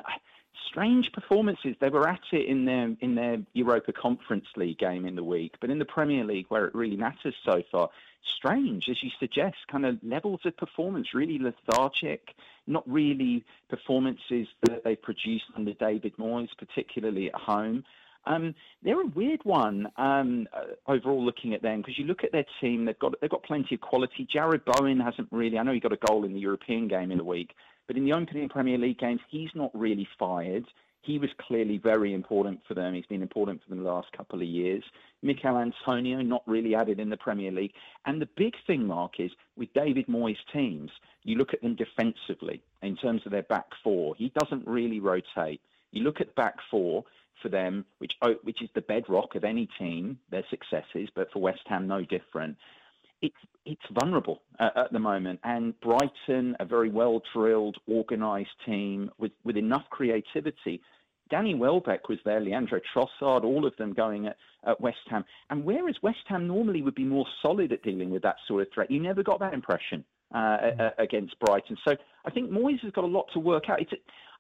strange 0.69 1.11
performances. 1.13 1.77
They 1.81 1.89
were 1.89 2.09
at 2.09 2.21
it 2.33 2.47
in 2.47 2.65
their 2.65 2.95
in 3.01 3.15
their 3.15 3.39
Europa 3.53 3.93
Conference 3.93 4.47
League 4.57 4.79
game 4.79 5.07
in 5.07 5.17
the 5.17 5.25
week, 5.25 5.55
but 5.61 5.71
in 5.71 5.79
the 5.79 5.85
Premier 5.85 6.25
League, 6.25 6.47
where 6.49 6.67
it 6.67 6.75
really 6.75 6.97
matters 6.97 7.35
so 7.45 7.63
far, 7.71 7.91
strange 8.37 8.89
as 8.89 9.03
you 9.03 9.11
suggest. 9.19 9.57
Kind 9.71 9.87
of 9.87 9.99
levels 10.03 10.41
of 10.45 10.57
performance 10.57 11.15
really 11.15 11.39
lethargic. 11.39 12.35
Not 12.67 12.89
really 12.89 13.45
performances 13.71 14.47
that 14.63 14.85
they 14.85 14.95
produced 14.95 15.47
under 15.57 15.73
David 15.73 16.17
Moyes, 16.19 16.51
particularly 16.59 17.29
at 17.29 17.35
home. 17.35 17.85
Um, 18.29 18.55
they're 18.83 19.01
a 19.01 19.07
weird 19.07 19.41
one 19.45 19.89
um, 19.97 20.47
uh, 20.55 20.91
overall. 20.91 21.25
Looking 21.25 21.55
at 21.55 21.63
them, 21.63 21.79
because 21.81 21.99
you 21.99 22.05
look 22.05 22.23
at 22.23 22.31
their 22.31 22.45
team, 22.61 22.85
they've 22.85 22.99
got 22.99 23.15
they've 23.21 23.31
got 23.31 23.43
plenty 23.43 23.75
of 23.75 23.81
quality. 23.81 24.29
Jarrod 24.33 24.61
Bowen 24.65 25.01
hasn't 25.01 25.29
really. 25.33 25.59
I 25.59 25.63
know 25.63 25.73
he 25.73 25.81
got 25.81 25.93
a 25.93 26.07
goal 26.07 26.25
in 26.25 26.35
the 26.35 26.41
European 26.41 26.87
game 26.87 27.11
in 27.11 27.19
the 27.19 27.25
week, 27.25 27.55
but 27.87 27.97
in 27.97 28.05
the 28.05 28.13
opening 28.13 28.49
Premier 28.49 28.79
League 28.79 28.99
games, 28.99 29.21
he's 29.31 29.51
not 29.55 29.71
really 29.75 30.07
fired. 30.19 30.67
He 31.03 31.19
was 31.19 31.31
clearly 31.41 31.79
very 31.79 32.13
important 32.13 32.61
for 32.69 32.75
them. 32.75 32.93
He's 32.93 33.07
been 33.07 33.23
important 33.23 33.63
for 33.63 33.71
them 33.71 33.83
the 33.83 33.91
last 33.91 34.13
couple 34.13 34.43
of 34.43 34.47
years. 34.47 34.85
Michail 35.23 35.57
Antonio, 35.57 36.21
not 36.21 36.43
really 36.47 36.75
added 36.75 37.01
in 37.01 37.09
the 37.09 37.17
Premier 37.17 37.51
League. 37.51 37.73
And 38.05 38.21
the 38.21 38.29
big 38.37 38.53
thing, 38.67 38.87
Mark, 38.87 39.13
is 39.19 39.31
with 39.57 39.73
David 39.73 40.07
Moyes' 40.07 40.37
teams, 40.53 40.91
you 41.23 41.37
look 41.37 41.55
at 41.55 41.63
them 41.63 41.77
defensively 41.77 42.63
in 42.83 42.97
terms 42.97 43.23
of 43.25 43.33
their 43.33 43.45
back 43.45 43.67
four. 43.83 44.17
He 44.17 44.33
doesn't 44.39 44.67
really 44.67 45.01
rotate. 45.01 45.63
You 45.93 46.03
look 46.03 46.21
at 46.21 46.35
back 46.35 46.57
four 46.71 47.05
for 47.43 47.49
them, 47.49 47.85
which 47.99 48.13
oh, 48.23 48.35
which 48.43 48.63
is 48.63 48.69
the 48.75 48.81
bedrock 48.83 49.35
of 49.35 49.45
any 49.45 49.69
team, 49.79 50.19
their 50.31 50.45
successes, 50.51 51.09
but 51.15 51.29
for 51.33 51.41
West 51.41 51.63
Ham, 51.67 51.87
no 51.87 52.03
different 52.03 52.57
it's 53.23 53.37
it's 53.65 53.83
vulnerable 54.01 54.43
uh, 54.59 54.71
at 54.77 54.93
the 54.93 54.99
moment. 54.99 55.41
And 55.45 55.79
Brighton, 55.81 56.57
a 56.61 56.65
very 56.65 56.91
well 56.91 57.21
drilled, 57.35 57.77
organised 57.89 58.51
team 58.65 59.11
with 59.19 59.33
with 59.45 59.57
enough 59.57 59.85
creativity. 59.91 60.81
Danny 61.31 61.55
Welbeck 61.55 62.09
was 62.09 62.19
there, 62.25 62.41
Leandro 62.41 62.81
Trossard, 62.95 63.45
all 63.45 63.67
of 63.67 63.77
them 63.77 63.93
going 63.93 64.29
at, 64.29 64.37
at 64.67 64.81
West 64.81 64.97
Ham. 65.11 65.27
And 65.51 65.63
whereas 65.63 65.95
West 66.03 66.25
Ham 66.29 66.47
normally 66.47 66.81
would 66.81 66.95
be 66.95 67.05
more 67.05 67.27
solid 67.43 67.71
at 67.71 67.83
dealing 67.83 68.09
with 68.09 68.23
that 68.23 68.37
sort 68.47 68.63
of 68.63 68.69
threat, 68.73 68.91
you 68.91 68.99
never 68.99 69.23
got 69.23 69.39
that 69.41 69.53
impression 69.53 70.07
uh, 70.35 70.39
mm. 70.39 70.91
against 70.99 71.39
Brighton. 71.41 71.77
So 71.87 71.97
I 72.25 72.31
think 72.31 72.51
Moyes 72.51 72.81
has 72.81 72.93
got 72.93 73.05
a 73.05 73.09
lot 73.09 73.27
to 73.35 73.41
work 73.41 73.65
out. 73.69 73.79
It's, 73.79 73.93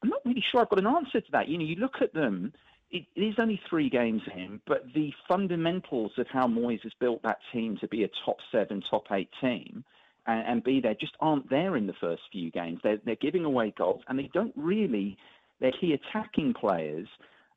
I'm 0.02 0.08
not 0.08 0.20
really 0.24 0.42
sure 0.50 0.62
I've 0.62 0.70
got 0.70 0.78
an 0.78 0.87
answer 0.87 1.20
to 1.20 1.30
that. 1.32 1.48
You 1.48 1.58
know, 1.58 1.64
you 1.64 1.76
look 1.76 1.96
at 2.00 2.14
them 2.14 2.54
it 2.90 3.05
is 3.16 3.35
only 3.38 3.61
three 3.68 3.90
games 3.90 4.22
in, 4.35 4.61
but 4.66 4.85
the 4.94 5.12
fundamentals 5.27 6.12
of 6.18 6.27
how 6.29 6.46
Moyes 6.46 6.83
has 6.83 6.92
built 6.98 7.22
that 7.22 7.38
team 7.53 7.77
to 7.81 7.88
be 7.88 8.05
a 8.05 8.09
top 8.24 8.38
seven, 8.51 8.83
top 8.90 9.05
eight 9.12 9.29
team 9.40 9.85
and, 10.27 10.46
and 10.46 10.64
be 10.64 10.81
there 10.81 10.94
just 10.94 11.14
aren't 11.20 11.51
there 11.51 11.77
in 11.77 11.87
the 11.87 11.92
first 12.01 12.22
few 12.33 12.51
games. 12.51 12.81
They're, 12.83 12.98
they're 13.05 13.16
giving 13.16 13.44
away 13.44 13.74
goals 13.77 14.03
and 14.09 14.18
they 14.18 14.31
don't 14.33 14.55
really, 14.57 15.18
their 15.61 15.72
key 15.72 15.92
attacking 15.92 16.55
players 16.55 17.09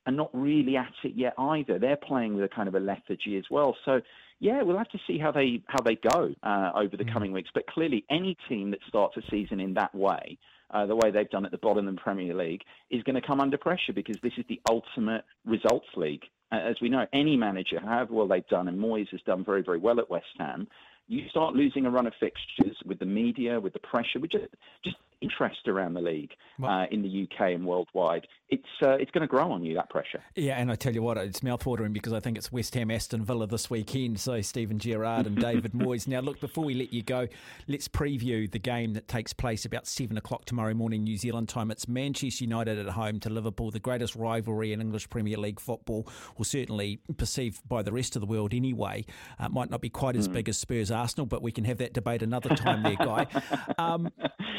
are 0.06 0.12
not 0.12 0.30
really 0.32 0.76
at 0.76 0.92
it 1.04 1.12
yet 1.14 1.34
either. 1.38 1.78
They're 1.78 1.96
playing 1.96 2.34
with 2.34 2.44
a 2.44 2.48
kind 2.48 2.68
of 2.68 2.74
a 2.74 2.80
lethargy 2.80 3.38
as 3.38 3.44
well. 3.50 3.76
So, 3.84 4.00
yeah, 4.40 4.62
we'll 4.62 4.78
have 4.78 4.90
to 4.90 4.98
see 5.06 5.18
how 5.18 5.30
they 5.30 5.62
how 5.68 5.80
they 5.82 5.94
go 5.94 6.34
uh, 6.42 6.72
over 6.74 6.96
the 6.96 7.04
mm. 7.04 7.12
coming 7.12 7.30
weeks. 7.30 7.50
But 7.54 7.68
clearly, 7.68 8.04
any 8.10 8.36
team 8.48 8.72
that 8.72 8.80
starts 8.88 9.16
a 9.16 9.22
season 9.30 9.60
in 9.60 9.74
that 9.74 9.94
way 9.94 10.36
uh, 10.72 10.86
the 10.86 10.96
way 10.96 11.10
they've 11.10 11.30
done 11.30 11.44
at 11.44 11.50
the 11.50 11.58
bottom 11.58 11.86
of 11.86 11.94
the 11.94 12.00
Premier 12.00 12.34
League, 12.34 12.62
is 12.90 13.02
going 13.02 13.20
to 13.20 13.26
come 13.26 13.40
under 13.40 13.58
pressure 13.58 13.92
because 13.92 14.16
this 14.22 14.32
is 14.38 14.44
the 14.48 14.60
ultimate 14.68 15.24
results 15.44 15.86
league. 15.96 16.22
Uh, 16.50 16.56
as 16.56 16.76
we 16.80 16.88
know, 16.88 17.06
any 17.12 17.36
manager, 17.36 17.80
however 17.80 18.14
well 18.14 18.28
they've 18.28 18.46
done, 18.48 18.68
and 18.68 18.78
Moyes 18.78 19.08
has 19.10 19.20
done 19.22 19.44
very, 19.44 19.62
very 19.62 19.78
well 19.78 19.98
at 19.98 20.10
West 20.10 20.26
Ham, 20.38 20.66
you 21.08 21.28
start 21.30 21.54
losing 21.54 21.86
a 21.86 21.90
run 21.90 22.06
of 22.06 22.12
fixtures 22.20 22.76
with 22.86 22.98
the 22.98 23.06
media, 23.06 23.60
with 23.60 23.72
the 23.72 23.78
pressure, 23.80 24.20
with 24.20 24.30
just, 24.30 24.44
just 24.84 24.96
interest 25.20 25.68
around 25.68 25.94
the 25.94 26.00
league 26.00 26.30
uh, 26.62 26.86
in 26.90 27.02
the 27.02 27.28
UK 27.28 27.52
and 27.52 27.66
worldwide, 27.66 28.26
it's 28.52 28.68
uh, 28.82 28.90
it's 28.90 29.10
going 29.10 29.22
to 29.22 29.26
grow 29.26 29.50
on 29.50 29.64
you 29.64 29.74
that 29.74 29.88
pressure. 29.88 30.22
Yeah, 30.36 30.58
and 30.58 30.70
I 30.70 30.74
tell 30.74 30.92
you 30.92 31.02
what, 31.02 31.16
it's 31.16 31.40
mouthwatering 31.40 31.94
because 31.94 32.12
I 32.12 32.20
think 32.20 32.36
it's 32.36 32.52
West 32.52 32.74
Ham 32.74 32.90
Aston 32.90 33.24
Villa 33.24 33.46
this 33.46 33.70
weekend. 33.70 34.20
So 34.20 34.42
Steven 34.42 34.78
Gerrard 34.78 35.26
and 35.26 35.40
David 35.40 35.72
Moyes. 35.74 36.06
Now, 36.06 36.20
look, 36.20 36.38
before 36.38 36.62
we 36.62 36.74
let 36.74 36.92
you 36.92 37.02
go, 37.02 37.28
let's 37.66 37.88
preview 37.88 38.50
the 38.50 38.58
game 38.58 38.92
that 38.92 39.08
takes 39.08 39.32
place 39.32 39.64
about 39.64 39.86
seven 39.86 40.18
o'clock 40.18 40.44
tomorrow 40.44 40.74
morning 40.74 41.02
New 41.02 41.16
Zealand 41.16 41.48
time. 41.48 41.70
It's 41.70 41.88
Manchester 41.88 42.44
United 42.44 42.78
at 42.78 42.92
home 42.92 43.20
to 43.20 43.30
Liverpool, 43.30 43.70
the 43.70 43.80
greatest 43.80 44.14
rivalry 44.14 44.74
in 44.74 44.82
English 44.82 45.08
Premier 45.08 45.38
League 45.38 45.58
football, 45.58 46.06
or 46.36 46.44
certainly 46.44 47.00
perceived 47.16 47.66
by 47.66 47.80
the 47.80 47.92
rest 47.92 48.16
of 48.16 48.20
the 48.20 48.26
world 48.26 48.52
anyway. 48.52 49.06
Uh, 49.38 49.48
might 49.48 49.70
not 49.70 49.80
be 49.80 49.88
quite 49.88 50.14
as 50.14 50.28
mm. 50.28 50.34
big 50.34 50.50
as 50.50 50.58
Spurs 50.58 50.90
Arsenal, 50.90 51.24
but 51.24 51.40
we 51.40 51.52
can 51.52 51.64
have 51.64 51.78
that 51.78 51.94
debate 51.94 52.22
another 52.22 52.50
time 52.50 52.82
there, 52.82 52.96
Guy. 52.96 53.26
Um, 53.78 54.10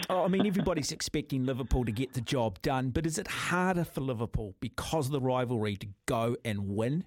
I 0.10 0.28
mean, 0.28 0.46
everybody's 0.46 0.92
expecting 0.92 1.46
Liverpool 1.46 1.86
to 1.86 1.92
get 1.92 2.14
the 2.14 2.22
job 2.22 2.62
done, 2.62 2.90
but 2.90 3.06
is 3.06 3.18
it 3.18 3.28
harder 3.28 3.83
for 3.84 4.02
Liverpool 4.02 4.56
because 4.60 5.08
of 5.08 5.12
the 5.12 5.22
rivalry 5.22 5.76
to 5.78 5.88
go 6.06 6.36
and 6.43 6.76
win? 6.76 7.06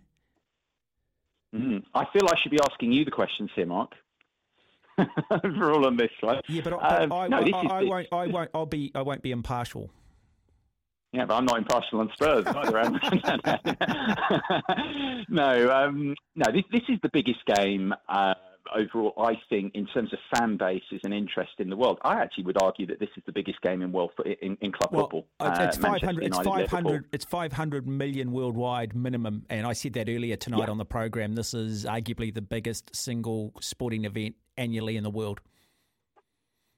Mm, 1.54 1.82
I 1.94 2.04
feel 2.12 2.28
I 2.28 2.34
should 2.42 2.50
be 2.50 2.58
asking 2.62 2.92
you 2.92 3.04
the 3.04 3.10
questions 3.10 3.50
here, 3.54 3.66
Mark. 3.66 3.92
for 4.96 5.72
all 5.72 5.86
on 5.86 5.96
this 5.96 6.10
one. 6.20 6.40
Yeah, 6.48 6.62
but, 6.64 6.74
I, 6.74 7.04
um, 7.04 7.12
I, 7.12 7.28
no, 7.28 7.38
I, 7.38 7.40
I, 7.40 7.80
I 7.80 7.84
won't. 7.84 8.08
I 8.12 8.26
won't. 8.26 8.50
I'll 8.54 8.66
be. 8.66 8.90
I 8.94 9.02
won't 9.02 9.22
be 9.22 9.30
impartial. 9.30 9.90
Yeah, 11.12 11.24
but 11.24 11.34
I'm 11.34 11.44
not 11.44 11.58
impartial 11.58 12.00
on 12.00 12.10
Spurs 12.12 12.44
either. 12.46 12.80
no, 15.28 15.70
um, 15.70 16.14
no. 16.34 16.52
This, 16.52 16.64
this 16.72 16.82
is 16.88 16.98
the 17.02 17.10
biggest 17.10 17.44
game. 17.46 17.94
Uh, 18.08 18.34
overall, 18.74 19.14
I 19.18 19.34
think, 19.48 19.74
in 19.74 19.86
terms 19.86 20.12
of 20.12 20.18
fan 20.34 20.56
bases 20.56 21.00
and 21.04 21.12
interest 21.12 21.52
in 21.58 21.70
the 21.70 21.76
world, 21.76 21.98
I 22.02 22.20
actually 22.20 22.44
would 22.44 22.60
argue 22.62 22.86
that 22.86 23.00
this 23.00 23.08
is 23.16 23.22
the 23.26 23.32
biggest 23.32 23.60
game 23.62 23.82
in 23.82 23.92
world 23.92 24.12
in, 24.42 24.56
in 24.60 24.72
club 24.72 24.90
well, 24.92 25.02
football. 25.02 25.26
It's, 25.40 25.78
uh, 25.78 25.80
500, 25.80 26.24
it's 26.24 26.38
500. 26.38 27.04
It's 27.12 27.24
500 27.24 27.86
million 27.86 28.32
worldwide 28.32 28.94
minimum, 28.94 29.44
and 29.50 29.66
I 29.66 29.72
said 29.72 29.92
that 29.94 30.08
earlier 30.08 30.36
tonight 30.36 30.64
yeah. 30.64 30.70
on 30.70 30.78
the 30.78 30.84
program. 30.84 31.34
This 31.34 31.54
is 31.54 31.84
arguably 31.84 32.32
the 32.32 32.42
biggest 32.42 32.94
single 32.94 33.52
sporting 33.60 34.04
event 34.04 34.36
annually 34.56 34.96
in 34.96 35.04
the 35.04 35.10
world. 35.10 35.40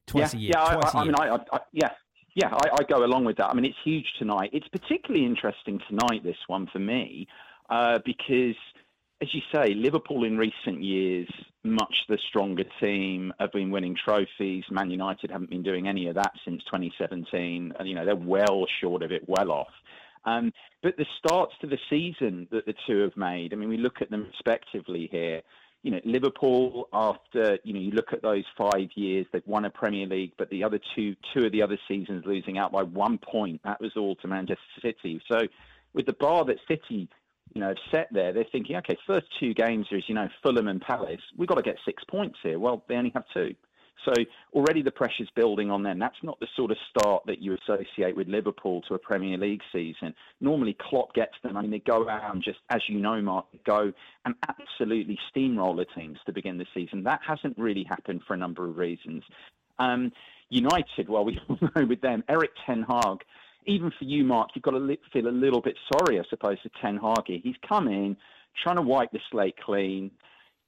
Twice 0.06 0.34
yeah, 0.34 0.38
a 0.38 0.42
year. 0.42 0.50
Yeah, 0.54 0.62
I, 0.62 0.74
I, 0.74 1.00
I, 1.00 1.04
mean, 1.04 1.14
I, 1.18 1.38
I, 1.52 1.60
yeah, 1.72 1.90
yeah, 2.34 2.48
I, 2.52 2.68
I, 2.80 2.82
go 2.88 3.04
along 3.04 3.24
with 3.24 3.36
that. 3.38 3.46
I 3.50 3.54
mean, 3.54 3.64
it's 3.64 3.76
huge 3.84 4.06
tonight. 4.18 4.50
It's 4.52 4.68
particularly 4.68 5.26
interesting 5.26 5.80
tonight, 5.88 6.22
this 6.24 6.36
one 6.46 6.66
for 6.72 6.78
me, 6.78 7.26
uh, 7.68 7.98
because 8.04 8.56
as 9.20 9.34
you 9.34 9.40
say, 9.52 9.74
Liverpool 9.74 10.24
in 10.24 10.38
recent 10.38 10.82
years, 10.82 11.28
much 11.64 12.04
the 12.08 12.18
stronger 12.28 12.64
team, 12.80 13.32
have 13.40 13.52
been 13.52 13.70
winning 13.70 13.96
trophies. 13.96 14.64
Man 14.70 14.90
United 14.90 15.30
haven't 15.30 15.50
been 15.50 15.62
doing 15.62 15.88
any 15.88 16.06
of 16.06 16.14
that 16.14 16.32
since 16.44 16.62
2017. 16.64 17.74
And, 17.78 17.88
you 17.88 17.94
know, 17.94 18.04
they're 18.04 18.14
well 18.14 18.66
short 18.80 19.02
of 19.02 19.10
it, 19.10 19.28
well 19.28 19.50
off. 19.50 19.72
Um, 20.24 20.52
but 20.82 20.96
the 20.96 21.06
starts 21.18 21.54
to 21.60 21.66
the 21.66 21.78
season 21.90 22.46
that 22.52 22.66
the 22.66 22.74
two 22.86 23.00
have 23.00 23.16
made, 23.16 23.52
I 23.52 23.56
mean, 23.56 23.68
we 23.68 23.76
look 23.76 24.00
at 24.00 24.10
them 24.10 24.26
respectively 24.28 25.08
here. 25.10 25.42
You 25.82 25.92
know, 25.92 26.00
Liverpool, 26.04 26.88
after, 26.92 27.58
you 27.64 27.72
know, 27.72 27.80
you 27.80 27.92
look 27.92 28.12
at 28.12 28.22
those 28.22 28.44
five 28.56 28.88
years, 28.94 29.26
they've 29.32 29.46
won 29.46 29.64
a 29.64 29.70
Premier 29.70 30.06
League, 30.06 30.32
but 30.36 30.50
the 30.50 30.62
other 30.62 30.78
two, 30.94 31.16
two 31.34 31.46
of 31.46 31.52
the 31.52 31.62
other 31.62 31.78
seasons 31.88 32.24
losing 32.26 32.58
out 32.58 32.72
by 32.72 32.82
one 32.82 33.18
point. 33.18 33.60
That 33.64 33.80
was 33.80 33.92
all 33.96 34.14
to 34.16 34.28
Manchester 34.28 34.62
City. 34.80 35.20
So 35.30 35.40
with 35.94 36.06
the 36.06 36.12
bar 36.12 36.44
that 36.44 36.58
City 36.68 37.08
you 37.54 37.60
know, 37.60 37.74
set 37.90 38.08
there, 38.12 38.32
they're 38.32 38.46
thinking, 38.50 38.76
okay, 38.76 38.96
first 39.06 39.26
two 39.40 39.54
games 39.54 39.86
is, 39.90 40.04
you 40.06 40.14
know, 40.14 40.28
Fulham 40.42 40.68
and 40.68 40.80
Palace. 40.80 41.20
We've 41.36 41.48
got 41.48 41.56
to 41.56 41.62
get 41.62 41.76
six 41.84 42.02
points 42.04 42.38
here. 42.42 42.58
Well, 42.58 42.84
they 42.88 42.94
only 42.94 43.12
have 43.14 43.24
two. 43.32 43.54
So 44.04 44.12
already 44.54 44.82
the 44.82 44.92
pressure's 44.92 45.30
building 45.34 45.70
on 45.70 45.82
them. 45.82 45.98
That's 45.98 46.16
not 46.22 46.38
the 46.40 46.46
sort 46.56 46.70
of 46.70 46.76
start 46.90 47.24
that 47.26 47.42
you 47.42 47.56
associate 47.56 48.16
with 48.16 48.28
Liverpool 48.28 48.80
to 48.82 48.94
a 48.94 48.98
Premier 48.98 49.36
League 49.36 49.62
season. 49.72 50.14
Normally, 50.40 50.76
Klopp 50.80 51.14
gets 51.14 51.34
them. 51.42 51.56
I 51.56 51.62
mean, 51.62 51.70
they 51.70 51.80
go 51.80 52.08
out 52.08 52.32
and 52.32 52.42
just, 52.42 52.58
as 52.70 52.80
you 52.88 53.00
know, 53.00 53.20
Mark, 53.20 53.46
go 53.66 53.92
and 54.24 54.34
absolutely 54.48 55.18
steamroller 55.30 55.84
teams 55.96 56.18
to 56.26 56.32
begin 56.32 56.58
the 56.58 56.66
season. 56.74 57.02
That 57.02 57.20
hasn't 57.26 57.58
really 57.58 57.84
happened 57.88 58.22
for 58.26 58.34
a 58.34 58.36
number 58.36 58.68
of 58.68 58.76
reasons. 58.76 59.24
Um, 59.78 60.12
United, 60.48 61.08
well, 61.08 61.24
we 61.24 61.40
all 61.48 61.58
know 61.74 61.84
with 61.84 62.00
them, 62.00 62.22
Erik 62.28 62.52
Ten 62.66 62.82
Hag 62.82 63.24
even 63.66 63.90
for 63.98 64.04
you, 64.04 64.24
Mark, 64.24 64.50
you've 64.54 64.62
got 64.62 64.72
to 64.72 64.96
feel 65.12 65.28
a 65.28 65.30
little 65.30 65.60
bit 65.60 65.76
sorry, 65.92 66.18
I 66.18 66.22
suppose, 66.30 66.56
for 66.62 66.70
Ten 66.80 66.96
Hag. 66.96 67.26
He's 67.26 67.56
come 67.68 67.88
in 67.88 68.16
trying 68.62 68.76
to 68.76 68.82
wipe 68.82 69.12
the 69.12 69.20
slate 69.30 69.56
clean. 69.64 70.10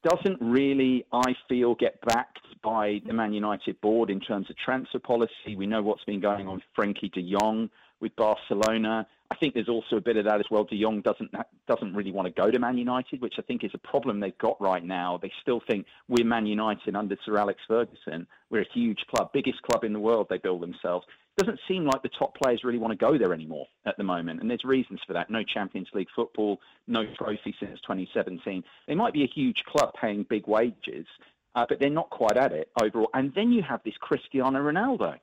Doesn't 0.03 0.38
really, 0.40 1.05
I 1.12 1.35
feel, 1.48 1.74
get 1.74 2.00
backed 2.03 2.38
by 2.62 3.00
the 3.07 3.12
Man 3.12 3.33
United 3.33 3.81
board 3.81 4.11
in 4.11 4.20
terms 4.20 4.48
of 4.48 4.57
transfer 4.57 4.98
policy. 4.98 5.57
We 5.57 5.66
know 5.66 5.83
what's 5.83 6.05
been 6.05 6.20
going 6.20 6.46
on 6.46 6.55
with 6.55 6.64
Frenkie 6.79 7.12
De 7.12 7.22
Jong 7.22 7.70
with 8.00 8.14
Barcelona. 8.16 9.07
I 9.31 9.37
think 9.37 9.55
there's 9.55 9.68
also 9.68 9.96
a 9.96 10.00
bit 10.00 10.16
of 10.16 10.24
that 10.24 10.40
as 10.40 10.46
well. 10.50 10.64
De 10.64 10.81
Jong 10.81 11.03
doesn't 11.03 11.31
doesn't 11.68 11.94
really 11.94 12.11
want 12.11 12.26
to 12.26 12.33
go 12.33 12.50
to 12.50 12.59
Man 12.59 12.76
United, 12.76 13.20
which 13.20 13.35
I 13.38 13.42
think 13.42 13.62
is 13.62 13.70
a 13.74 13.79
problem 13.79 14.18
they've 14.18 14.37
got 14.38 14.61
right 14.61 14.85
now. 14.85 15.18
They 15.22 15.31
still 15.40 15.61
think 15.68 15.87
we're 16.09 16.24
Man 16.24 16.46
United 16.46 16.96
under 16.96 17.16
Sir 17.24 17.37
Alex 17.37 17.61
Ferguson. 17.68 18.26
We're 18.50 18.62
a 18.62 18.72
huge 18.74 18.98
club, 19.14 19.31
biggest 19.33 19.62
club 19.62 19.85
in 19.85 19.92
the 19.92 20.00
world. 20.00 20.26
They 20.29 20.38
build 20.38 20.62
themselves 20.62 21.07
doesn't 21.40 21.61
seem 21.66 21.85
like 21.85 22.03
the 22.03 22.11
top 22.11 22.37
players 22.37 22.64
really 22.64 22.79
want 22.79 22.92
to 22.92 22.96
go 22.96 23.16
there 23.16 23.33
anymore 23.33 23.66
at 23.87 23.96
the 23.96 24.05
moment. 24.05 24.40
And 24.40 24.50
there's 24.50 24.64
reasons 24.64 25.00
for 25.07 25.14
that. 25.14 25.31
No 25.31 25.42
Champions 25.42 25.88
League 25.94 26.09
football, 26.14 26.61
no 26.87 27.05
trophy 27.16 27.55
since 27.59 27.81
2017. 27.81 28.62
They 28.87 28.94
might 28.94 29.12
be 29.12 29.24
a 29.24 29.26
huge 29.26 29.64
club 29.64 29.94
paying 30.00 30.24
big 30.29 30.46
wages, 30.46 31.07
uh, 31.55 31.66
but 31.68 31.81
they're 31.81 31.90
not 31.90 32.11
quite 32.11 32.37
at 32.37 32.53
it 32.53 32.70
overall. 32.81 33.11
And 33.14 33.33
then 33.35 33.53
you 33.53 33.62
have 33.62 33.81
this 33.85 33.96
Cristiano 33.98 34.61
Ronaldo 34.61 35.18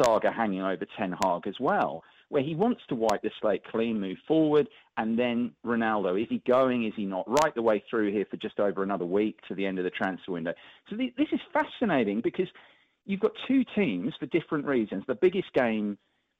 saga 0.00 0.30
hanging 0.30 0.62
over 0.62 0.86
Ten 0.96 1.14
Hag 1.22 1.46
as 1.46 1.58
well, 1.60 2.02
where 2.28 2.42
he 2.42 2.54
wants 2.54 2.82
to 2.88 2.94
wipe 2.94 3.22
the 3.22 3.30
slate 3.40 3.64
clean, 3.64 4.00
move 4.00 4.18
forward, 4.26 4.68
and 4.96 5.18
then 5.18 5.52
Ronaldo, 5.64 6.20
is 6.20 6.28
he 6.28 6.42
going? 6.46 6.84
Is 6.84 6.92
he 6.96 7.04
not? 7.04 7.28
Right 7.28 7.54
the 7.54 7.62
way 7.62 7.82
through 7.88 8.12
here 8.12 8.26
for 8.30 8.36
just 8.36 8.60
over 8.60 8.82
another 8.82 9.04
week 9.04 9.40
to 9.48 9.54
the 9.54 9.66
end 9.66 9.78
of 9.78 9.84
the 9.84 9.90
transfer 9.90 10.32
window. 10.32 10.54
So 10.88 10.96
this 10.96 11.28
is 11.32 11.40
fascinating 11.52 12.20
because 12.20 12.48
you've 13.08 13.20
got 13.20 13.32
two 13.48 13.64
teams 13.74 14.12
for 14.20 14.26
different 14.26 14.66
reasons. 14.66 15.02
The 15.08 15.16
biggest 15.16 15.52
game 15.54 15.98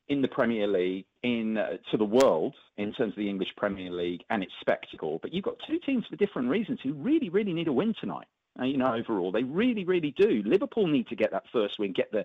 in 0.09 0.23
the 0.23 0.29
Premier 0.29 0.67
League 0.67 1.07
in 1.23 1.57
uh, 1.59 1.79
to 1.91 1.97
the 1.97 2.05
world 2.05 2.55
in 2.77 2.93
terms 2.93 3.13
of 3.13 3.17
the 3.17 3.29
English 3.29 3.49
Premier 3.57 3.91
League 3.91 4.21
and 4.31 4.43
its 4.43 4.53
spectacle, 4.61 5.19
but 5.21 5.33
you've 5.33 5.45
got 5.45 5.57
two 5.67 5.79
teams 5.85 6.05
for 6.09 6.17
different 6.17 6.49
reasons 6.49 6.79
who 6.83 6.93
really, 6.95 7.29
really 7.29 7.53
need 7.53 7.69
a 7.69 7.73
win 7.73 7.95
tonight. 8.01 8.27
Uh, 8.61 8.65
you 8.65 8.77
know, 8.77 8.95
overall, 8.95 9.33
they 9.33 9.43
really, 9.43 9.85
really 9.85 10.15
do. 10.17 10.43
Liverpool 10.45 10.87
need 10.87 11.07
to 11.09 11.17
get 11.17 11.31
that 11.31 11.45
first 11.53 11.75
win, 11.79 11.93
get 11.93 12.11
the 12.13 12.25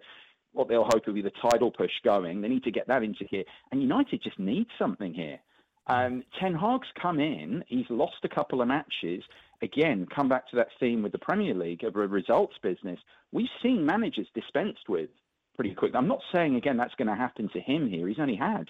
what 0.52 0.68
they'll 0.68 0.84
hope 0.84 1.08
will 1.08 1.16
be 1.16 1.22
the 1.22 1.32
title 1.52 1.72
push 1.72 1.92
going. 2.04 2.40
They 2.40 2.48
need 2.48 2.64
to 2.64 2.72
get 2.72 2.88
that 2.88 3.02
into 3.02 3.26
here, 3.30 3.44
and 3.72 3.82
United 3.82 4.22
just 4.22 4.38
need 4.38 4.68
something 4.78 5.14
here. 5.14 5.40
Um, 5.88 6.24
Ten 6.40 6.54
Hag's 6.54 6.88
come 7.02 7.20
in. 7.20 7.64
He's 7.68 7.86
lost 7.90 8.18
a 8.24 8.30
couple 8.30 8.62
of 8.62 8.68
matches 8.68 9.24
again, 9.64 10.06
come 10.14 10.30
back 10.30 10.50
to 10.50 10.58
that 10.58 10.68
theme 10.80 11.02
with 11.02 11.14
the 11.14 11.18
Premier 11.18 11.54
League 11.54 11.84
of 11.84 11.96
a 11.96 12.08
results 12.08 12.56
business. 12.62 13.00
We've 13.32 13.48
seen 13.64 13.86
managers 13.86 14.28
dispensed 14.36 14.90
with 14.90 15.10
pretty 15.56 15.74
quickly. 15.74 15.98
I'm 15.98 16.08
not 16.08 16.22
saying 16.34 16.56
again 16.56 16.78
that's 16.78 16.96
going 16.96 17.08
to 17.08 17.16
happen 17.16 17.50
to 17.54 17.60
him 17.60 17.90
here. 17.90 18.08
He's 18.08 18.20
only 18.20 18.36
had 18.36 18.68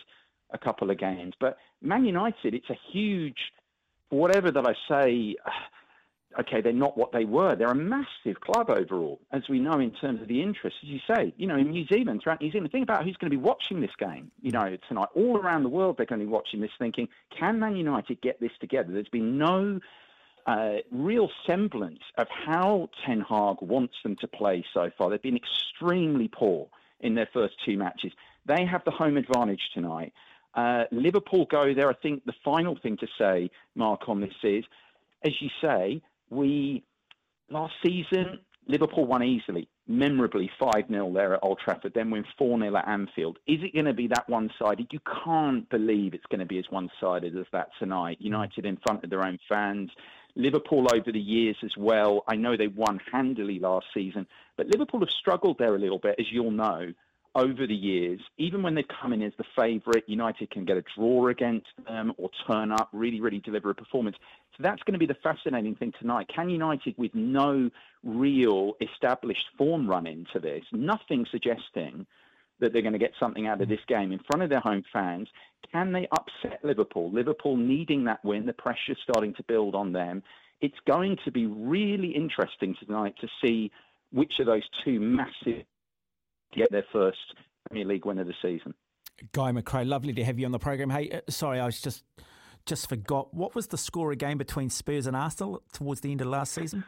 a 0.52 0.58
couple 0.58 0.92
of 0.92 1.00
games, 1.00 1.34
but 1.40 1.58
Man 1.82 2.06
United, 2.06 2.54
it's 2.54 2.70
a 2.70 2.78
huge. 2.92 3.38
Whatever 4.10 4.52
that 4.52 4.68
I 4.68 4.74
say, 4.88 5.36
okay, 6.40 6.62
they're 6.62 6.72
not 6.72 6.98
what 6.98 7.12
they 7.12 7.26
were. 7.26 7.56
They're 7.56 7.72
a 7.72 7.76
massive 7.76 8.40
club 8.42 8.70
overall, 8.70 9.20
as 9.32 9.42
we 9.50 9.60
know 9.60 9.80
in 9.80 9.92
terms 9.92 10.22
of 10.22 10.28
the 10.28 10.44
interest. 10.44 10.78
As 10.84 10.90
you 10.90 11.00
say, 11.08 11.34
you 11.38 11.48
know, 11.48 11.58
in 11.58 11.72
New 11.72 11.88
Zealand, 11.88 12.22
throughout 12.24 12.42
New 12.42 12.52
Zealand, 12.52 12.72
think 12.72 12.84
about 12.84 13.04
who's 13.04 13.18
going 13.18 13.32
to 13.32 13.38
be 13.38 13.42
watching 13.42 13.82
this 13.82 13.96
game. 13.98 14.32
You 14.42 14.52
know, 14.52 14.78
tonight, 14.88 15.10
all 15.16 15.38
around 15.38 15.64
the 15.64 15.70
world, 15.70 15.98
they're 15.98 16.06
going 16.06 16.20
to 16.20 16.26
be 16.26 16.32
watching 16.32 16.62
this, 16.62 16.72
thinking, 16.78 17.08
can 17.38 17.60
Man 17.60 17.76
United 17.76 18.22
get 18.22 18.40
this 18.40 18.52
together? 18.60 18.94
There's 18.94 19.08
been 19.10 19.40
no 19.40 19.80
uh, 20.46 20.78
real 20.92 21.30
semblance 21.48 22.02
of 22.18 22.28
how 22.30 22.90
Ten 23.06 23.22
Hag 23.22 23.58
wants 23.62 23.96
them 24.04 24.16
to 24.22 24.28
play 24.28 24.66
so 24.74 24.90
far. 24.98 25.10
They've 25.10 25.22
been 25.22 25.38
extremely 25.38 26.28
poor 26.28 26.68
in 27.00 27.16
their 27.16 27.30
first 27.34 27.56
two 27.66 27.78
matches. 27.78 28.12
They 28.46 28.66
have 28.66 28.84
the 28.86 28.92
home 28.92 29.18
advantage 29.18 29.62
tonight. 29.74 30.14
Uh, 30.54 30.84
Liverpool 30.92 31.46
go 31.50 31.74
there. 31.74 31.90
I 31.90 31.94
think 31.94 32.26
the 32.26 32.34
final 32.44 32.78
thing 32.82 32.98
to 32.98 33.08
say, 33.18 33.50
Mark, 33.76 34.08
on 34.08 34.22
this 34.22 34.34
is, 34.44 34.64
as 35.24 35.34
you 35.40 35.50
say, 35.62 36.02
we 36.30 36.84
last 37.50 37.74
season 37.86 38.40
Liverpool 38.68 39.06
won 39.06 39.24
easily, 39.24 39.68
memorably 39.88 40.50
5 40.60 40.88
0 40.90 41.12
there 41.14 41.34
at 41.34 41.40
Old 41.44 41.60
Trafford, 41.60 41.94
then 41.94 42.12
win 42.12 42.26
4 42.38 42.60
0 42.60 42.76
at 42.76 42.88
Anfield. 42.88 43.40
Is 43.48 43.60
it 43.62 43.74
going 43.74 43.86
to 43.86 43.94
be 43.94 44.08
that 44.08 44.30
one 44.30 44.50
sided? 44.60 44.88
You 44.92 45.00
can't 45.24 45.70
believe 45.70 46.14
it's 46.14 46.26
going 46.28 46.40
to 46.40 46.46
be 46.46 46.60
as 46.60 46.66
one 46.70 46.90
sided 47.00 47.38
as 47.38 47.46
that 47.52 47.70
tonight. 47.80 48.18
United 48.20 48.66
in 48.66 48.78
front 48.86 49.04
of 49.04 49.10
their 49.10 49.26
own 49.26 49.40
fans. 49.50 49.90
Liverpool 50.36 50.88
over 50.94 51.12
the 51.12 51.20
years 51.20 51.58
as 51.64 51.76
well. 51.78 52.24
I 52.28 52.36
know 52.36 52.58
they 52.58 52.68
won 52.68 53.00
handily 53.12 53.60
last 53.60 53.88
season, 53.94 54.28
but 54.58 54.68
Liverpool 54.68 55.02
have 55.02 55.10
struggled 55.10 55.58
there 55.60 55.76
a 55.76 55.80
little 55.80 56.00
bit, 56.00 56.16
as 56.20 56.32
you'll 56.32 56.52
know, 56.52 56.94
over 57.36 57.66
the 57.66 57.76
years. 57.76 58.20
Even 58.38 58.62
when 58.62 58.76
they've 58.76 58.88
come 58.88 59.14
in 59.14 59.22
as 59.22 59.34
the 59.38 59.46
favourite, 59.56 60.04
United 60.08 60.52
can 60.52 60.66
get 60.66 60.78
a 60.78 60.84
draw 60.96 61.28
against 61.28 61.68
them 61.88 62.14
or 62.18 62.30
turn 62.48 62.72
up, 62.72 62.90
really, 62.94 63.22
really 63.22 63.40
deliver 63.40 63.70
a 63.70 63.76
performance. 63.76 64.18
So 64.58 64.64
that's 64.64 64.84
going 64.84 64.94
to 64.94 65.00
be 65.00 65.08
the 65.08 65.16
fascinating 65.16 65.76
thing 65.76 65.94
tonight. 66.00 66.28
Can 66.34 66.50
United, 66.50 66.96
with 66.98 67.16
no 67.16 67.72
real 68.04 68.74
established 68.82 69.46
form 69.58 69.90
run 69.90 70.06
into 70.06 70.40
this, 70.40 70.64
nothing 70.72 71.26
suggesting 71.32 72.06
that 72.64 72.74
they're 72.74 72.82
going 72.82 72.94
to 72.94 73.00
get 73.00 73.14
something 73.20 73.48
out 73.48 73.62
of 73.62 73.70
this 73.70 73.80
game 73.88 74.12
in 74.12 74.20
front 74.30 74.44
of 74.44 74.50
their 74.50 74.60
home 74.60 74.84
fans. 74.92 75.28
Can 75.72 75.92
they 75.92 76.08
upset 76.12 76.60
Liverpool? 76.64 77.12
Liverpool 77.12 77.58
needing 77.58 78.04
that 78.06 78.24
win, 78.24 78.46
the 78.46 78.54
pressure's 78.54 78.98
starting 79.04 79.34
to 79.36 79.44
build 79.44 79.76
on 79.76 79.94
them. 79.94 80.24
It's 80.62 80.78
going 80.88 81.18
to 81.26 81.32
be 81.32 81.46
really 81.46 82.10
interesting 82.10 82.76
tonight 82.84 83.16
to 83.22 83.28
see 83.44 83.72
which 84.12 84.34
of 84.40 84.46
those 84.46 84.64
two 84.84 85.00
massive 85.00 85.66
get 86.56 86.72
their 86.72 86.86
first 86.92 87.18
Premier 87.68 87.86
League 87.86 88.06
win 88.06 88.20
of 88.20 88.28
the 88.28 88.34
season. 88.42 88.74
Guy 89.32 89.52
McRae, 89.52 89.88
lovely 89.88 90.14
to 90.14 90.24
have 90.24 90.40
you 90.40 90.46
on 90.46 90.52
the 90.52 90.60
program. 90.60 90.90
Hey, 90.90 91.10
uh, 91.12 91.20
sorry, 91.30 91.60
I 91.60 91.66
was 91.66 91.82
just 91.82 92.04
just 92.66 92.88
forgot. 92.88 93.34
What 93.34 93.56
was 93.56 93.68
the 93.68 93.78
score 93.78 94.12
again 94.12 94.38
between 94.38 94.70
Spurs 94.70 95.06
and 95.06 95.16
Arsenal 95.16 95.62
towards 95.74 96.02
the 96.02 96.12
end 96.12 96.22
of 96.22 96.28
last 96.28 96.54
season? 96.54 96.84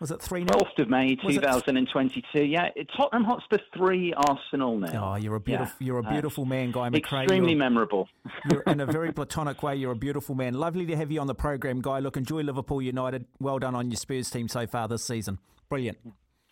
Was 0.00 0.10
it 0.10 0.20
3 0.20 0.40
0? 0.40 0.46
12th 0.46 0.78
of 0.78 0.88
May 0.90 1.14
2022. 1.16 2.44
Yeah, 2.44 2.68
Tottenham 2.96 3.24
Hotspur 3.24 3.58
3, 3.76 4.12
Arsenal 4.14 4.78
now. 4.78 5.12
Oh, 5.12 5.16
you're 5.16 5.36
a 5.36 5.40
beautiful, 5.40 5.74
yeah. 5.78 5.86
you're 5.86 5.98
a 5.98 6.04
uh, 6.04 6.10
beautiful 6.10 6.44
uh, 6.44 6.48
man, 6.48 6.72
Guy. 6.72 6.88
Extremely 6.88 7.50
you're, 7.50 7.58
memorable. 7.58 8.08
you're 8.50 8.62
in 8.62 8.80
a 8.80 8.86
very 8.92 9.12
platonic 9.12 9.62
way. 9.62 9.76
You're 9.76 9.92
a 9.92 9.96
beautiful 9.96 10.34
man. 10.34 10.54
Lovely 10.54 10.86
to 10.86 10.96
have 10.96 11.10
you 11.10 11.20
on 11.20 11.26
the 11.26 11.34
program, 11.34 11.80
Guy. 11.80 12.00
Look, 12.00 12.16
enjoy 12.16 12.42
Liverpool 12.42 12.82
United. 12.82 13.26
Well 13.38 13.58
done 13.58 13.74
on 13.74 13.90
your 13.90 13.96
Spurs 13.96 14.30
team 14.30 14.48
so 14.48 14.66
far 14.66 14.88
this 14.88 15.04
season. 15.04 15.38
Brilliant. 15.68 15.98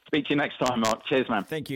Speak 0.06 0.26
to 0.26 0.30
you 0.30 0.36
next 0.36 0.58
time, 0.58 0.80
Mark. 0.80 1.04
Cheers, 1.06 1.28
man. 1.28 1.44
Thank 1.44 1.68
you. 1.68 1.70